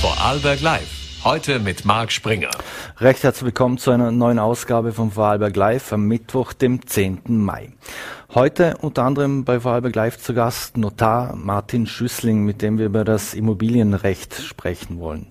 Vorarlberg 0.00 0.60
Live. 0.60 1.24
Heute 1.24 1.58
mit 1.58 1.86
Marc 1.86 2.12
Springer. 2.12 2.50
Recht 3.00 3.22
herzlich 3.22 3.46
willkommen 3.46 3.78
zu 3.78 3.90
einer 3.90 4.12
neuen 4.12 4.38
Ausgabe 4.38 4.92
von 4.92 5.10
Vorarlberg 5.10 5.56
Live 5.56 5.90
am 5.92 6.02
Mittwoch, 6.02 6.52
dem 6.52 6.86
10. 6.86 7.22
Mai. 7.24 7.72
Heute 8.34 8.76
unter 8.80 9.04
anderem 9.04 9.44
bei 9.44 9.60
Vorarlberg 9.60 9.94
Live 9.94 10.18
zu 10.18 10.34
Gast 10.34 10.76
Notar 10.76 11.36
Martin 11.36 11.86
Schüssling, 11.86 12.44
mit 12.44 12.60
dem 12.60 12.76
wir 12.76 12.86
über 12.86 13.04
das 13.04 13.34
Immobilienrecht 13.34 14.34
sprechen 14.42 14.98
wollen. 14.98 15.26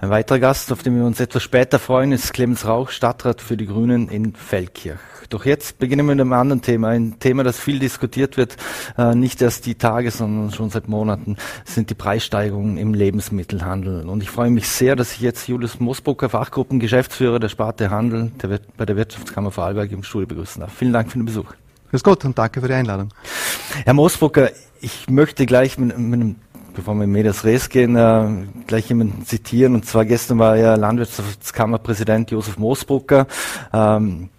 Ein 0.00 0.10
weiterer 0.10 0.40
Gast, 0.40 0.72
auf 0.72 0.82
den 0.82 0.96
wir 0.96 1.04
uns 1.04 1.20
etwas 1.20 1.44
später 1.44 1.78
freuen, 1.78 2.10
ist 2.10 2.32
Clemens 2.32 2.66
Rauch, 2.66 2.90
Stadtrat 2.90 3.40
für 3.40 3.56
die 3.56 3.66
Grünen 3.66 4.08
in 4.08 4.34
Feldkirch. 4.34 4.98
Doch 5.30 5.44
jetzt 5.44 5.78
beginnen 5.78 6.06
wir 6.06 6.16
mit 6.16 6.20
einem 6.20 6.32
anderen 6.32 6.60
Thema, 6.60 6.88
ein 6.88 7.20
Thema, 7.20 7.44
das 7.44 7.58
viel 7.58 7.78
diskutiert 7.78 8.36
wird, 8.36 8.56
äh, 8.98 9.14
nicht 9.14 9.40
erst 9.40 9.64
die 9.64 9.76
Tage, 9.76 10.10
sondern 10.10 10.50
schon 10.50 10.70
seit 10.70 10.88
Monaten, 10.88 11.36
sind 11.64 11.88
die 11.88 11.94
Preissteigerungen 11.94 12.78
im 12.78 12.94
Lebensmittelhandel. 12.94 14.08
Und 14.08 14.24
ich 14.24 14.30
freue 14.30 14.50
mich 14.50 14.68
sehr, 14.68 14.96
dass 14.96 15.12
ich 15.12 15.20
jetzt 15.20 15.46
Julius 15.46 15.78
Mosbrucker, 15.78 16.28
Fachgruppengeschäftsführer 16.28 17.38
der 17.38 17.48
Sparte 17.48 17.90
Handel 17.90 18.32
der, 18.42 18.58
bei 18.76 18.84
der 18.84 18.96
Wirtschaftskammer 18.96 19.52
Vorarlberg 19.52 19.92
im 19.92 20.02
Studio 20.02 20.26
begrüßen 20.26 20.60
darf. 20.60 20.72
Vielen 20.72 20.92
Dank 20.92 21.12
für 21.12 21.18
den 21.18 21.26
Besuch. 21.26 21.54
Grüß 21.90 22.02
Gott 22.02 22.24
und 22.24 22.38
danke 22.38 22.60
für 22.60 22.68
die 22.68 22.74
Einladung. 22.74 23.08
Herr 23.84 23.94
Moosbrucker, 23.94 24.50
ich 24.80 25.08
möchte 25.10 25.46
gleich 25.46 25.78
mit, 25.78 25.98
mit 25.98 26.20
einem 26.20 26.36
bevor 26.74 26.94
wir 26.94 27.04
in 27.04 27.12
Medias 27.12 27.44
Res 27.44 27.68
gehen, 27.68 27.96
äh, 27.96 28.28
gleich 28.66 28.88
jemanden 28.88 29.26
zitieren. 29.26 29.74
Und 29.74 29.86
zwar 29.86 30.04
gestern 30.04 30.38
war 30.38 30.56
ja 30.56 30.76
Landwirtschaftskammerpräsident 30.76 32.30
Josef 32.30 32.58
Moosbrucker, 32.58 33.26
ähm, 33.72 34.30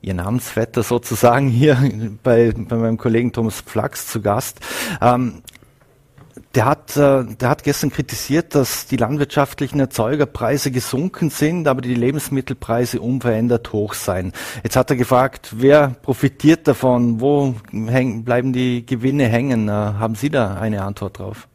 Ihr 0.00 0.14
Namensvetter 0.14 0.82
sozusagen 0.82 1.48
hier 1.48 1.76
bei, 2.22 2.52
bei 2.56 2.76
meinem 2.76 2.98
Kollegen 2.98 3.32
Thomas 3.32 3.62
Flachs 3.64 4.08
zu 4.08 4.20
Gast. 4.20 4.60
Ähm, 5.00 5.42
der 6.54 6.66
hat, 6.66 6.96
äh, 6.96 7.24
der 7.24 7.48
hat 7.48 7.62
gestern 7.64 7.90
kritisiert, 7.90 8.54
dass 8.54 8.86
die 8.86 8.96
landwirtschaftlichen 8.96 9.80
Erzeugerpreise 9.80 10.70
gesunken 10.70 11.30
sind, 11.30 11.68
aber 11.68 11.80
die 11.80 11.94
Lebensmittelpreise 11.94 13.00
unverändert 13.00 13.72
hoch 13.72 13.94
seien. 13.94 14.32
Jetzt 14.62 14.76
hat 14.76 14.90
er 14.90 14.96
gefragt, 14.96 15.54
wer 15.56 15.88
profitiert 16.02 16.66
davon? 16.68 17.20
Wo 17.20 17.54
häng, 17.72 18.24
bleiben 18.24 18.52
die 18.52 18.84
Gewinne 18.86 19.26
hängen? 19.26 19.68
Äh, 19.68 19.72
haben 19.72 20.14
Sie 20.14 20.30
da 20.30 20.54
eine 20.54 20.82
Antwort 20.82 21.18
drauf? 21.18 21.48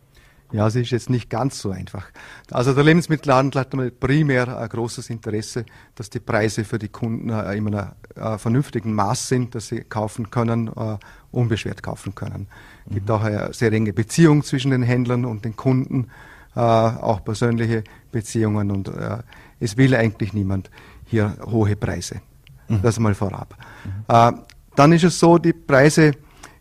Ja, 0.54 0.68
es 0.68 0.76
ist 0.76 0.92
jetzt 0.92 1.10
nicht 1.10 1.30
ganz 1.30 1.60
so 1.60 1.72
einfach. 1.72 2.06
Also 2.52 2.74
der 2.74 2.84
Lebensmittelhandel 2.84 3.60
hat 3.60 4.00
primär 4.00 4.58
ein 4.58 4.70
großes 4.70 5.10
Interesse, 5.10 5.66
dass 5.96 6.10
die 6.10 6.22
Preise 6.22 6.64
für 6.64 6.80
die 6.80 6.88
Kunden 6.88 7.30
äh, 7.30 7.54
in 7.56 7.68
einem 7.68 7.90
äh, 8.16 8.38
vernünftigen 8.38 8.94
Maß 8.94 9.28
sind, 9.28 9.56
dass 9.56 9.68
sie 9.68 9.82
kaufen 9.82 10.32
können, 10.32 10.68
äh, 10.68 10.98
unbeschwert 11.32 11.84
kaufen 11.84 12.16
können. 12.16 12.48
Es 12.86 12.94
gibt 12.94 13.10
mhm. 13.10 13.16
auch 13.16 13.24
eine 13.24 13.54
sehr 13.54 13.74
enge 13.74 13.92
Beziehung 13.92 14.44
zwischen 14.44 14.72
den 14.72 14.84
Händlern 14.84 15.26
und 15.26 15.44
den 15.44 15.56
Kunden, 15.56 16.08
auch 16.56 17.24
persönliche 17.24 17.84
Beziehungen 18.12 18.72
und 18.72 18.90
es 19.60 19.78
will 19.78 19.94
eigentlich 19.94 20.34
niemand 20.34 20.72
hier 21.06 21.38
hohe 21.46 21.76
Preise. 21.76 22.22
Mhm. 22.68 22.82
Das 22.82 22.98
mal 22.98 23.14
vorab. 23.14 23.56
Mhm. 23.86 24.42
Dann 24.76 24.92
ist 24.92 25.04
es 25.04 25.20
so, 25.20 25.38
die 25.38 25.54
Preise 25.54 26.14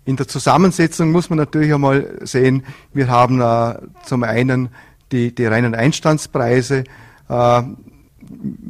in 0.06 0.16
der 0.16 0.28
Zusammensetzung 0.28 1.10
muss 1.10 1.28
man 1.28 1.38
natürlich 1.38 1.74
einmal 1.74 2.18
sehen, 2.22 2.62
wir 2.94 3.08
haben 3.08 3.40
äh, 3.40 3.74
zum 4.04 4.22
einen 4.22 4.70
die, 5.12 5.34
die 5.34 5.44
reinen 5.46 5.74
Einstandspreise, 5.74 6.84
äh, 7.28 7.62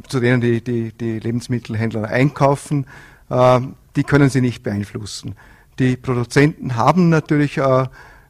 zu 0.07 0.19
denen 0.19 0.41
die, 0.41 0.61
die, 0.61 0.91
die 0.91 1.19
Lebensmittelhändler 1.19 2.09
einkaufen, 2.09 2.87
äh, 3.29 3.61
die 3.95 4.03
können 4.03 4.29
sie 4.29 4.41
nicht 4.41 4.63
beeinflussen. 4.63 5.35
Die 5.79 5.95
Produzenten 5.95 6.75
haben 6.75 7.09
natürlich 7.09 7.57
äh, 7.57 7.85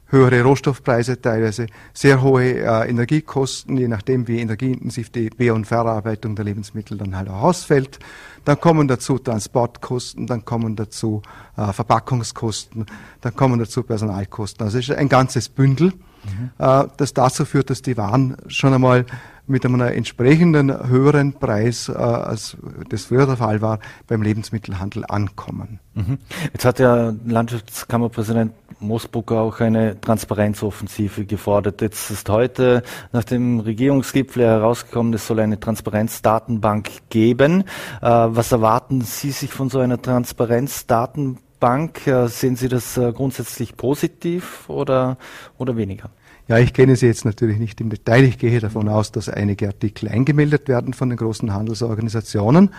höhere 0.08 0.42
Rohstoffpreise, 0.42 1.20
teilweise 1.20 1.66
sehr 1.92 2.22
hohe 2.22 2.54
äh, 2.54 2.88
Energiekosten, 2.88 3.76
je 3.76 3.88
nachdem 3.88 4.26
wie 4.26 4.40
energieintensiv 4.40 5.10
die 5.10 5.30
Be- 5.30 5.52
und 5.52 5.66
Verarbeitung 5.66 6.34
der 6.34 6.44
Lebensmittel 6.44 6.96
dann 6.98 7.16
halt 7.16 7.28
auch 7.28 7.42
ausfällt. 7.42 7.98
Dann 8.44 8.58
kommen 8.58 8.88
dazu 8.88 9.18
Transportkosten, 9.18 10.26
dann 10.26 10.44
kommen 10.44 10.76
dazu 10.76 11.22
äh, 11.56 11.72
Verpackungskosten, 11.72 12.86
dann 13.20 13.36
kommen 13.36 13.58
dazu 13.58 13.82
Personalkosten. 13.82 14.64
Also 14.64 14.78
es 14.78 14.88
ist 14.88 14.96
ein 14.96 15.10
ganzes 15.10 15.50
Bündel, 15.50 15.92
mhm. 16.24 16.50
äh, 16.58 16.84
das 16.96 17.12
dazu 17.12 17.44
führt, 17.44 17.68
dass 17.68 17.82
die 17.82 17.98
Waren 17.98 18.36
schon 18.46 18.72
einmal 18.72 19.04
mit 19.48 19.64
einem 19.64 19.80
entsprechenden 19.80 20.88
höheren 20.88 21.32
Preis, 21.32 21.88
äh, 21.88 21.92
als 21.92 22.56
das 22.88 23.06
früher 23.06 23.26
der 23.26 23.36
Fall 23.36 23.60
war, 23.60 23.80
beim 24.06 24.22
Lebensmittelhandel 24.22 25.04
ankommen. 25.08 25.80
Mhm. 25.94 26.18
Jetzt 26.52 26.64
hat 26.64 26.78
ja 26.78 27.12
Landwirtschaftskammerpräsident 27.26 28.52
Mosbrucker 28.80 29.40
auch 29.40 29.60
eine 29.60 30.00
Transparenzoffensive 30.00 31.24
gefordert. 31.24 31.80
Jetzt 31.80 32.10
ist 32.10 32.28
heute 32.28 32.82
nach 33.12 33.24
dem 33.24 33.60
Regierungsgipfel 33.60 34.44
herausgekommen, 34.44 35.14
es 35.14 35.26
soll 35.26 35.40
eine 35.40 35.58
Transparenzdatenbank 35.58 37.10
geben. 37.10 37.64
Äh, 38.00 38.06
was 38.06 38.52
erwarten 38.52 39.00
Sie 39.00 39.30
sich 39.30 39.52
von 39.52 39.70
so 39.70 39.80
einer 39.80 40.00
Transparenzdatenbank? 40.00 42.06
Äh, 42.06 42.28
sehen 42.28 42.56
Sie 42.56 42.68
das 42.68 42.96
äh, 42.96 43.12
grundsätzlich 43.12 43.76
positiv 43.76 44.68
oder, 44.68 45.16
oder 45.56 45.76
weniger? 45.76 46.10
Ja, 46.48 46.56
ich 46.58 46.72
kenne 46.72 46.96
sie 46.96 47.06
jetzt 47.06 47.26
natürlich 47.26 47.58
nicht 47.58 47.78
im 47.82 47.90
Detail. 47.90 48.24
Ich 48.24 48.38
gehe 48.38 48.58
davon 48.58 48.88
aus, 48.88 49.12
dass 49.12 49.28
einige 49.28 49.66
Artikel 49.66 50.08
eingemeldet 50.08 50.66
werden 50.66 50.94
von 50.94 51.10
den 51.10 51.18
großen 51.18 51.52
Handelsorganisationen, 51.52 52.70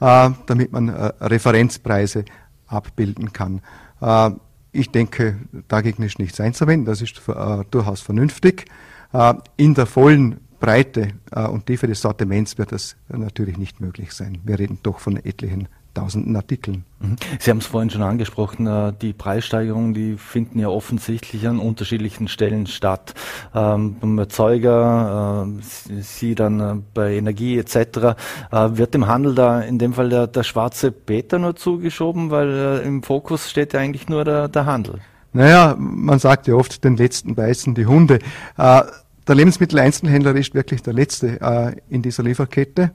äh, 0.00 0.30
damit 0.46 0.70
man 0.70 0.88
äh, 0.88 1.12
Referenzpreise 1.20 2.24
abbilden 2.68 3.32
kann. 3.32 3.62
Äh, 4.00 4.30
ich 4.70 4.92
denke, 4.92 5.40
dagegen 5.66 6.04
ist 6.04 6.20
nichts 6.20 6.40
einzuwenden. 6.40 6.86
Das 6.86 7.02
ist 7.02 7.20
äh, 7.28 7.64
durchaus 7.72 8.00
vernünftig. 8.00 8.66
Äh, 9.12 9.34
in 9.56 9.74
der 9.74 9.86
vollen 9.86 10.38
Breite 10.60 11.08
äh, 11.32 11.46
und 11.48 11.66
Tiefe 11.66 11.88
des 11.88 12.00
Sortiments 12.00 12.58
wird 12.58 12.70
das 12.70 12.94
natürlich 13.08 13.58
nicht 13.58 13.80
möglich 13.80 14.12
sein. 14.12 14.38
Wir 14.44 14.60
reden 14.60 14.78
doch 14.84 15.00
von 15.00 15.16
etlichen 15.16 15.66
tausenden 15.94 16.36
Artikeln. 16.36 16.84
Mhm. 17.00 17.16
Sie 17.38 17.50
haben 17.50 17.58
es 17.58 17.66
vorhin 17.66 17.90
schon 17.90 18.02
angesprochen, 18.02 18.66
äh, 18.66 18.92
die 19.00 19.12
Preissteigerungen, 19.12 19.94
die 19.94 20.16
finden 20.16 20.58
ja 20.58 20.68
offensichtlich 20.68 21.46
an 21.48 21.58
unterschiedlichen 21.58 22.28
Stellen 22.28 22.66
statt. 22.66 23.14
Ähm, 23.54 23.96
beim 24.00 24.18
Erzeuger, 24.18 25.46
äh, 25.58 26.02
Sie 26.02 26.34
dann 26.34 26.60
äh, 26.60 26.74
bei 26.94 27.16
Energie 27.16 27.58
etc. 27.58 28.16
Wird 28.50 28.94
dem 28.94 29.06
Handel 29.06 29.34
da 29.34 29.60
in 29.60 29.78
dem 29.78 29.94
Fall 29.94 30.08
der, 30.08 30.26
der 30.26 30.42
schwarze 30.42 30.92
Peter 30.92 31.38
nur 31.38 31.56
zugeschoben, 31.56 32.30
weil 32.30 32.82
im 32.84 33.02
Fokus 33.02 33.50
steht 33.50 33.72
ja 33.72 33.80
eigentlich 33.80 34.08
nur 34.08 34.24
der, 34.24 34.48
der 34.48 34.66
Handel? 34.66 35.00
Naja, 35.32 35.76
man 35.78 36.18
sagt 36.18 36.48
ja 36.48 36.54
oft, 36.54 36.82
den 36.84 36.96
letzten 36.96 37.34
beißen 37.34 37.74
die 37.74 37.86
Hunde. 37.86 38.18
Der 38.58 38.90
Lebensmitteleinzelhändler 39.28 40.34
ist 40.34 40.54
wirklich 40.54 40.82
der 40.82 40.92
letzte 40.92 41.78
in 41.88 42.02
dieser 42.02 42.24
Lieferkette. 42.24 42.90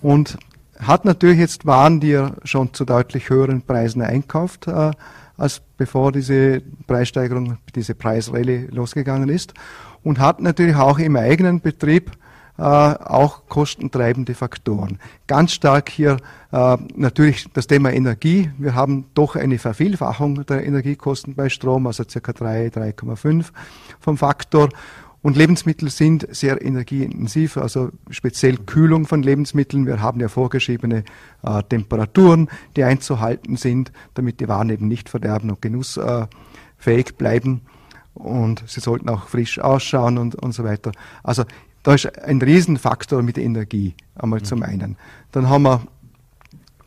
Und 0.00 0.38
hat 0.80 1.04
natürlich 1.04 1.38
jetzt 1.38 1.66
Waren, 1.66 2.00
die 2.00 2.12
er 2.12 2.36
schon 2.44 2.72
zu 2.72 2.84
deutlich 2.84 3.30
höheren 3.30 3.62
Preisen 3.62 4.02
einkauft, 4.02 4.66
äh, 4.68 4.90
als 5.36 5.62
bevor 5.76 6.12
diese 6.12 6.62
Preissteigerung, 6.86 7.58
diese 7.74 7.94
Preisrallye 7.94 8.68
losgegangen 8.70 9.28
ist. 9.28 9.54
Und 10.02 10.18
hat 10.18 10.40
natürlich 10.40 10.76
auch 10.76 10.98
im 10.98 11.16
eigenen 11.16 11.60
Betrieb 11.60 12.12
äh, 12.56 12.62
auch 12.62 13.48
kostentreibende 13.48 14.34
Faktoren. 14.34 15.00
Ganz 15.26 15.52
stark 15.52 15.88
hier 15.88 16.18
äh, 16.52 16.76
natürlich 16.94 17.46
das 17.52 17.66
Thema 17.66 17.92
Energie. 17.92 18.50
Wir 18.58 18.76
haben 18.76 19.06
doch 19.14 19.34
eine 19.34 19.58
Vervielfachung 19.58 20.46
der 20.46 20.64
Energiekosten 20.64 21.34
bei 21.34 21.48
Strom, 21.48 21.86
also 21.88 22.04
ca. 22.04 22.32
3, 22.32 22.68
3,5 22.68 23.46
vom 23.98 24.16
Faktor. 24.16 24.68
Und 25.24 25.38
Lebensmittel 25.38 25.88
sind 25.88 26.28
sehr 26.32 26.60
energieintensiv, 26.60 27.56
also 27.56 27.88
speziell 28.10 28.58
Kühlung 28.58 29.06
von 29.06 29.22
Lebensmitteln. 29.22 29.86
Wir 29.86 30.02
haben 30.02 30.20
ja 30.20 30.28
vorgeschriebene 30.28 31.02
äh, 31.42 31.62
Temperaturen, 31.62 32.50
die 32.76 32.84
einzuhalten 32.84 33.56
sind, 33.56 33.90
damit 34.12 34.40
die 34.40 34.48
Waren 34.48 34.68
eben 34.68 34.86
nicht 34.86 35.08
verderben 35.08 35.48
und 35.48 35.62
genussfähig 35.62 37.16
bleiben. 37.16 37.62
Und 38.12 38.64
sie 38.66 38.80
sollten 38.80 39.08
auch 39.08 39.28
frisch 39.28 39.58
ausschauen 39.58 40.18
und, 40.18 40.34
und 40.34 40.52
so 40.52 40.62
weiter. 40.62 40.92
Also 41.22 41.44
da 41.84 41.94
ist 41.94 42.18
ein 42.18 42.42
Riesenfaktor 42.42 43.22
mit 43.22 43.38
Energie, 43.38 43.94
einmal 44.16 44.40
mhm. 44.40 44.44
zum 44.44 44.62
einen. 44.62 44.98
Dann 45.32 45.48
haben 45.48 45.62
wir, 45.62 45.86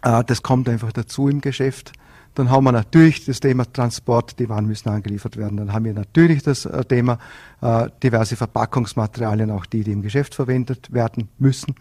äh, 0.04 0.24
das 0.24 0.44
kommt 0.44 0.70
einfach 0.70 0.92
dazu 0.92 1.28
im 1.28 1.42
Geschäft, 1.42 1.92
dann 2.38 2.52
haben 2.52 2.66
wir 2.66 2.72
natürlich 2.72 3.26
das 3.26 3.40
Thema 3.40 3.66
Transport, 3.66 4.38
die 4.38 4.48
Waren 4.48 4.68
müssen 4.68 4.90
angeliefert 4.90 5.38
werden. 5.38 5.58
Dann 5.58 5.74
haben 5.74 5.86
wir 5.86 5.94
natürlich 5.94 6.44
das 6.44 6.66
äh, 6.66 6.86
Thema 6.86 7.18
äh, 7.62 7.90
diverse 8.04 8.36
Verpackungsmaterialien, 8.36 9.50
auch 9.50 9.66
die, 9.66 9.84
die 9.84 9.92
im 9.92 10.04
Geschäft 10.04 10.36
verwendet 10.36 10.94
werden 10.94 11.30
müssen. 11.40 11.74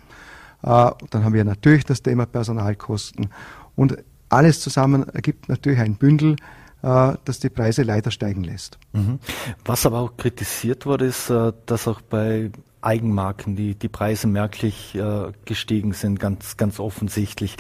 Äh, 0.63 0.91
dann 1.11 1.25
haben 1.25 1.35
wir 1.35 1.45
natürlich 1.45 1.85
das 1.85 2.03
Thema 2.03 2.25
Personalkosten. 2.25 3.29
Und 3.75 3.99
alles 4.31 4.61
zusammen 4.61 5.07
ergibt 5.11 5.51
natürlich 5.51 5.81
ein 5.81 5.97
Bündel, 5.97 6.37
äh, 6.83 7.13
das 7.27 7.39
die 7.39 7.51
Preise 7.51 7.83
leider 7.83 8.11
steigen 8.11 8.43
lässt. 8.43 8.79
Mhm. 8.95 9.19
Was 9.67 9.85
aber 9.85 9.99
auch 9.99 10.17
kritisiert 10.17 10.87
wurde, 10.87 11.05
ist, 11.05 11.29
äh, 11.29 11.53
dass 11.67 11.87
auch 11.87 12.01
bei 12.01 12.51
Eigenmarken 12.81 13.57
die, 13.57 13.75
die 13.75 13.89
Preise 13.89 14.29
merklich 14.29 14.97
gestiegen 15.45 15.93
sind, 15.93 16.21
ganz, 16.21 16.57
ganz 16.57 16.79
offensichtlich. 16.79 17.57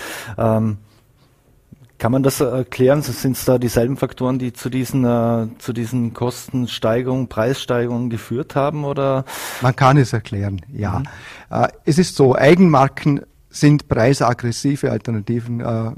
Kann 1.99 2.13
man 2.13 2.23
das 2.23 2.41
erklären? 2.41 3.01
Sind 3.01 3.37
es 3.37 3.45
da 3.47 3.59
dieselben 3.59 3.97
Faktoren, 3.97 4.39
die 4.39 4.53
zu 4.53 4.69
diesen, 4.69 5.05
äh, 5.05 5.47
zu 5.59 5.73
diesen 5.73 6.13
Kostensteigerungen, 6.13 7.29
Preissteigerungen 7.29 8.11
geführt 8.11 8.55
haben? 8.55 8.85
Oder? 8.85 9.25
Man 9.63 9.75
kann 9.75 9.97
es 9.97 10.13
erklären, 10.13 10.61
ja. 10.73 10.99
Mhm. 10.99 11.05
Äh, 11.51 11.69
es 11.87 11.99
ist 11.99 12.17
so, 12.17 12.37
Eigenmarken 12.37 13.23
sind 13.49 13.89
preisaggressive 13.89 14.91
Alternativen 14.91 15.61
äh, 15.61 15.93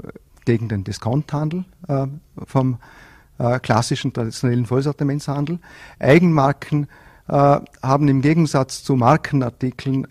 gegen 0.45 0.69
den 0.69 0.85
Discounthandel 0.85 1.65
äh, 1.89 2.07
vom 2.45 2.77
äh, 3.37 3.59
klassischen 3.59 4.13
traditionellen 4.13 4.65
Vollsortimentshandel. 4.65 5.59
Eigenmarken 5.99 6.87
äh, 7.27 7.59
haben 7.83 8.07
im 8.07 8.21
Gegensatz 8.21 8.83
zu 8.83 8.95
Markenartikeln 8.95 10.07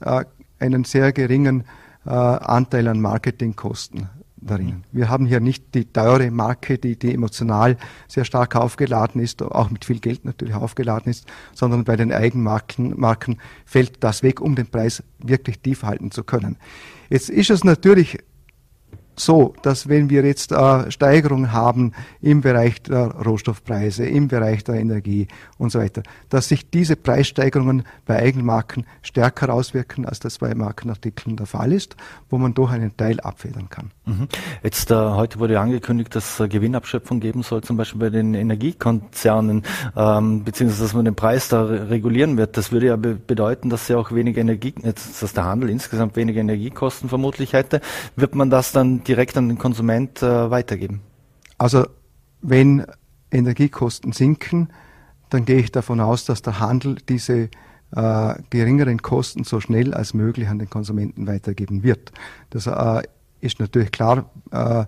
einen 0.61 0.85
sehr 0.85 1.13
geringen 1.13 1.65
Anteil 2.05 2.89
an 2.89 3.01
Marketingkosten 3.03 4.09
darin. 4.49 4.83
Wir 4.91 5.09
haben 5.09 5.27
hier 5.27 5.41
nicht 5.41 5.75
die 5.75 5.85
teure 5.85 6.31
Marke, 6.31 6.79
die, 6.79 6.99
die 6.99 7.15
emotional 7.15 7.77
sehr 8.09 8.25
stark 8.25 8.57
aufgeladen 8.57 9.21
ist, 9.21 9.43
auch 9.43 9.71
mit 9.71 9.85
viel 9.85 10.01
Geld 10.01 10.25
natürlich 10.25 10.55
aufgeladen 10.55 11.11
ist, 11.11 11.27
sondern 11.55 11.85
bei 11.85 11.97
den 11.97 12.13
Eigenmarken 12.13 12.99
Marken 12.99 13.39
fällt 13.65 14.03
das 14.03 14.23
weg, 14.23 14.41
um 14.41 14.57
den 14.57 14.67
Preis 14.67 15.03
wirklich 15.19 15.61
tief 15.61 15.83
halten 15.85 16.11
zu 16.11 16.25
können. 16.25 16.57
Jetzt 17.09 17.31
ist 17.31 17.51
es 17.51 17.65
natürlich 17.65 18.19
so, 19.19 19.55
dass 19.63 19.89
wenn 19.89 20.11
wir 20.11 20.25
jetzt 20.25 20.53
äh, 20.53 20.91
Steigerungen 20.91 21.53
haben 21.53 21.93
im 22.21 22.41
Bereich 22.41 22.83
der 22.83 23.07
Rohstoffpreise, 23.07 24.07
im 24.07 24.29
Bereich 24.29 24.65
der 24.65 24.77
Energie 24.77 25.29
und 25.59 25.71
so 25.71 25.81
weiter, 25.81 26.03
dass 26.29 26.49
sich 26.49 26.71
diese 26.71 26.97
Preissteigerungen 26.97 27.85
bei 28.07 28.19
Eigenmarken 28.19 28.87
stärker 29.03 29.53
auswirken, 29.53 30.07
als 30.07 30.21
das 30.21 30.39
bei 30.39 30.55
Markenartikeln 30.55 31.37
der 31.37 31.47
Fall 31.47 31.73
ist, 31.73 31.97
wo 32.31 32.39
man 32.39 32.55
doch 32.55 32.71
einen 32.71 32.97
Teil 32.97 33.21
abfedern 33.21 33.69
kann. 33.69 33.91
Mhm. 34.07 34.29
Jetzt 34.63 34.91
äh, 34.91 34.95
heute 34.95 35.39
wurde 35.39 35.59
angekündigt, 35.61 36.15
dass 36.15 36.41
äh, 36.41 36.49
Gewinnabschöpfung 36.49 37.21
geben 37.21 37.43
soll, 37.43 37.63
zum 37.63 37.77
Beispiel 37.77 38.01
bei 38.01 38.11
den 38.11 38.35
Energiekonzernen, 38.35 39.63
ähm, 39.97 40.45
beziehungsweise 40.45 40.85
dass 40.85 40.95
man 40.95 41.05
den 41.05 41.15
Preis 41.15 41.49
da 41.49 41.65
regulieren 41.65 42.37
wird. 42.37 42.57
Das 42.57 42.73
würde 42.73 42.87
ja 42.87 42.97
be 42.97 43.15
bedeuten, 43.15 43.69
dass 43.69 43.89
ja 43.89 43.97
auch 43.97 44.13
weniger 44.13 44.41
Energie, 44.41 44.75
dass 44.83 45.33
der 45.33 45.45
Handel 45.45 45.71
insgesamt 45.71 46.17
weniger 46.17 46.41
Energiekosten 46.41 47.09
vermutlich 47.09 47.53
hätte. 47.53 47.81
Wird 48.17 48.35
man 48.35 48.49
das 48.49 48.73
dann 48.73 49.03
direkt 49.09 49.37
an 49.37 49.49
den 49.49 49.59
Konsument 49.59 50.23
äh, 50.23 50.51
weitergeben? 50.51 51.01
Also 51.57 51.87
wenn 52.41 52.87
Energiekosten 53.31 54.13
sinken, 54.13 54.69
dann 55.31 55.45
gehe 55.45 55.59
ich 55.59 55.73
davon 55.73 56.01
aus, 56.01 56.25
dass 56.25 56.43
der 56.43 56.61
Handel 56.61 56.97
diese 57.09 57.51
äh, 57.95 58.35
geringeren 58.51 59.03
Kosten 59.03 59.45
so 59.45 59.61
schnell 59.61 59.95
als 59.95 60.15
möglich 60.15 60.49
an 60.49 60.59
den 60.59 60.71
Konsumenten 60.71 61.27
weitergeben 61.27 61.83
wird. 61.83 62.13
Das 62.51 62.67
äh, 62.67 63.03
ist 63.41 63.61
natürlich 63.61 63.93
klar, 63.93 64.31
äh, 64.51 64.85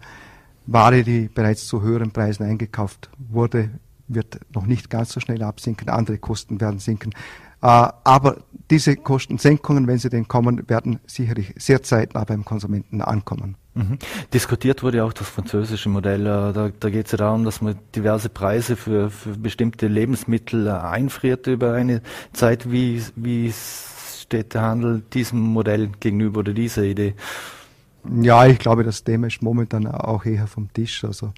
Ware, 0.67 1.03
die 1.03 1.29
bereits 1.29 1.67
zu 1.67 1.83
höheren 1.83 2.13
Preisen 2.13 2.45
eingekauft 2.45 3.11
wurde, 3.19 3.71
wird 4.09 4.41
noch 4.55 4.67
nicht 4.67 4.91
ganz 4.91 5.13
so 5.13 5.21
schnell 5.21 5.43
absinken, 5.43 5.89
andere 5.89 6.19
Kosten 6.19 6.61
werden 6.61 6.79
sinken. 6.79 7.13
Äh, 7.63 7.67
aber 7.67 8.39
diese 8.71 8.97
Kostensenkungen, 8.97 9.87
wenn 9.87 9.99
sie 9.99 10.11
denn 10.11 10.29
kommen, 10.29 10.69
werden 10.69 11.01
sicherlich 11.07 11.55
sehr 11.59 11.83
zeitnah 11.83 12.25
beim 12.25 12.45
Konsumenten 12.45 13.01
ankommen. 13.01 13.57
Mhm. 13.75 13.99
Diskutiert 14.35 14.83
wurde 14.83 15.05
auch 15.05 15.13
das 15.13 15.29
französische 15.29 15.89
Modell. 15.89 16.23
Äh, 16.23 16.53
da, 16.53 16.71
da 16.79 16.91
geht 16.91 17.07
es 17.07 17.13
ja 17.13 17.19
darum, 17.19 17.45
dass 17.45 17.61
man 17.61 17.79
diverse 17.95 18.29
Preise 18.29 18.77
für, 18.77 19.11
für 19.11 19.31
bestimmte 19.31 19.87
Lebensmittel 19.87 20.67
äh, 20.67 20.71
einfriert 20.71 21.47
über 21.47 21.75
eine 21.75 22.03
Zeit. 22.33 22.71
Wie, 22.71 23.03
wie 23.15 23.53
steht 23.53 24.55
der 24.55 24.63
Handel 24.63 25.03
diesem 25.13 25.41
Modell 25.41 25.91
gegenüber 26.01 26.41
oder 26.41 26.53
dieser 26.53 26.83
Idee? 26.83 27.15
Ja, 28.21 28.47
ich 28.47 28.59
glaube, 28.59 28.83
das 28.83 29.05
Thema 29.05 29.29
ist 29.29 29.43
momentan 29.43 29.87
auch 29.87 30.25
eher 30.25 30.47
vom 30.47 30.73
Tisch. 30.73 31.05
Also 31.05 31.33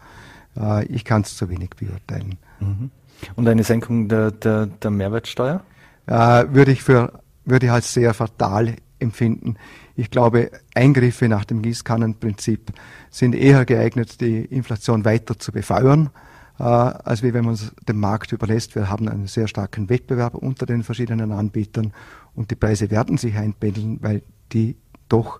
äh, 0.56 0.86
ich 0.86 1.04
kann 1.04 1.22
es 1.22 1.36
zu 1.36 1.50
wenig 1.50 1.70
beurteilen. 1.70 2.38
Mhm. 2.60 2.90
Und 3.36 3.46
eine 3.46 3.62
Senkung 3.62 4.08
der, 4.08 4.30
der, 4.30 4.66
der 4.66 4.90
Mehrwertsteuer? 4.90 5.62
Äh, 6.06 6.44
würde 6.48 6.72
ich 6.72 6.82
für 6.82 7.12
würde 7.44 7.66
ich 7.66 7.72
als 7.72 7.92
sehr 7.92 8.14
fatal 8.14 8.76
empfinden. 9.02 9.56
Ich 9.96 10.10
glaube, 10.10 10.50
Eingriffe 10.74 11.28
nach 11.28 11.44
dem 11.44 11.60
Gießkannenprinzip 11.60 12.72
sind 13.10 13.34
eher 13.34 13.64
geeignet, 13.64 14.20
die 14.20 14.44
Inflation 14.44 15.04
weiter 15.04 15.38
zu 15.38 15.52
befeuern, 15.52 16.10
äh, 16.58 16.62
als 16.62 17.22
wenn 17.22 17.44
man 17.44 17.54
es 17.54 17.72
dem 17.86 18.00
Markt 18.00 18.32
überlässt. 18.32 18.74
Wir 18.74 18.88
haben 18.88 19.08
einen 19.08 19.26
sehr 19.26 19.48
starken 19.48 19.90
Wettbewerb 19.90 20.34
unter 20.34 20.64
den 20.64 20.82
verschiedenen 20.82 21.32
Anbietern 21.32 21.92
und 22.34 22.50
die 22.50 22.56
Preise 22.56 22.90
werden 22.90 23.18
sich 23.18 23.36
einpendeln, 23.36 23.98
weil 24.00 24.22
die 24.52 24.76
doch 25.08 25.38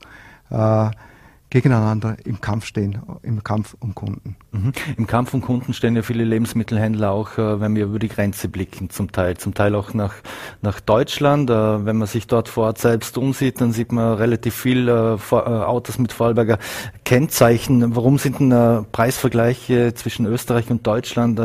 äh, 0.51 0.91
gegeneinander 1.53 2.17
im 2.25 2.41
Kampf 2.41 2.65
stehen, 2.65 3.03
im 3.23 3.45
Kampf 3.45 3.77
um 3.79 3.95
Kunden. 3.95 4.37
Mhm. 4.53 4.73
Im 4.97 5.07
Kampf 5.07 5.35
um 5.35 5.43
Kunden 5.43 5.75
stehen 5.75 5.95
ja 5.95 6.01
viele 6.01 6.25
Lebensmittelhändler 6.25 7.11
auch, 7.11 7.37
äh, 7.37 7.61
wenn 7.61 7.77
wir 7.77 7.85
über 7.85 7.99
die 7.99 8.09
Grenze 8.09 8.49
blicken, 8.49 8.89
zum 8.89 9.13
Teil, 9.13 9.37
zum 9.37 9.53
Teil 9.53 9.75
auch 9.75 9.93
nach, 9.93 10.15
nach 10.63 10.81
Deutschland. 10.81 11.51
Äh, 11.51 11.85
wenn 11.85 11.99
man 11.99 12.09
sich 12.09 12.27
dort 12.27 12.49
vor 12.49 12.69
Ort 12.69 12.79
selbst 12.79 13.19
umsieht, 13.19 13.61
dann 13.61 13.73
sieht 13.73 13.93
man 13.93 14.15
relativ 14.15 14.55
viel 14.55 14.89
äh, 14.89 14.93
Autos 14.93 15.99
mit 15.99 16.15
Vorarlberger 16.15 16.59
Kennzeichen. 17.05 17.95
Warum 17.95 18.17
sind 18.17 18.41
denn 18.41 18.87
Preisvergleiche 18.91 19.93
zwischen 19.93 20.25
Österreich 20.25 20.71
und 20.71 20.87
Deutschland 20.87 21.39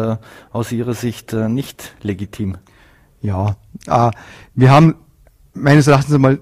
aus 0.51 0.71
Ihrer 0.71 0.93
Sicht 0.93 1.33
nicht 1.33 1.95
legitim? 2.01 2.57
Ja, 3.21 3.57
wir 4.53 4.71
haben 4.71 4.95
meines 5.53 5.87
Erachtens 5.87 6.13
einmal 6.13 6.39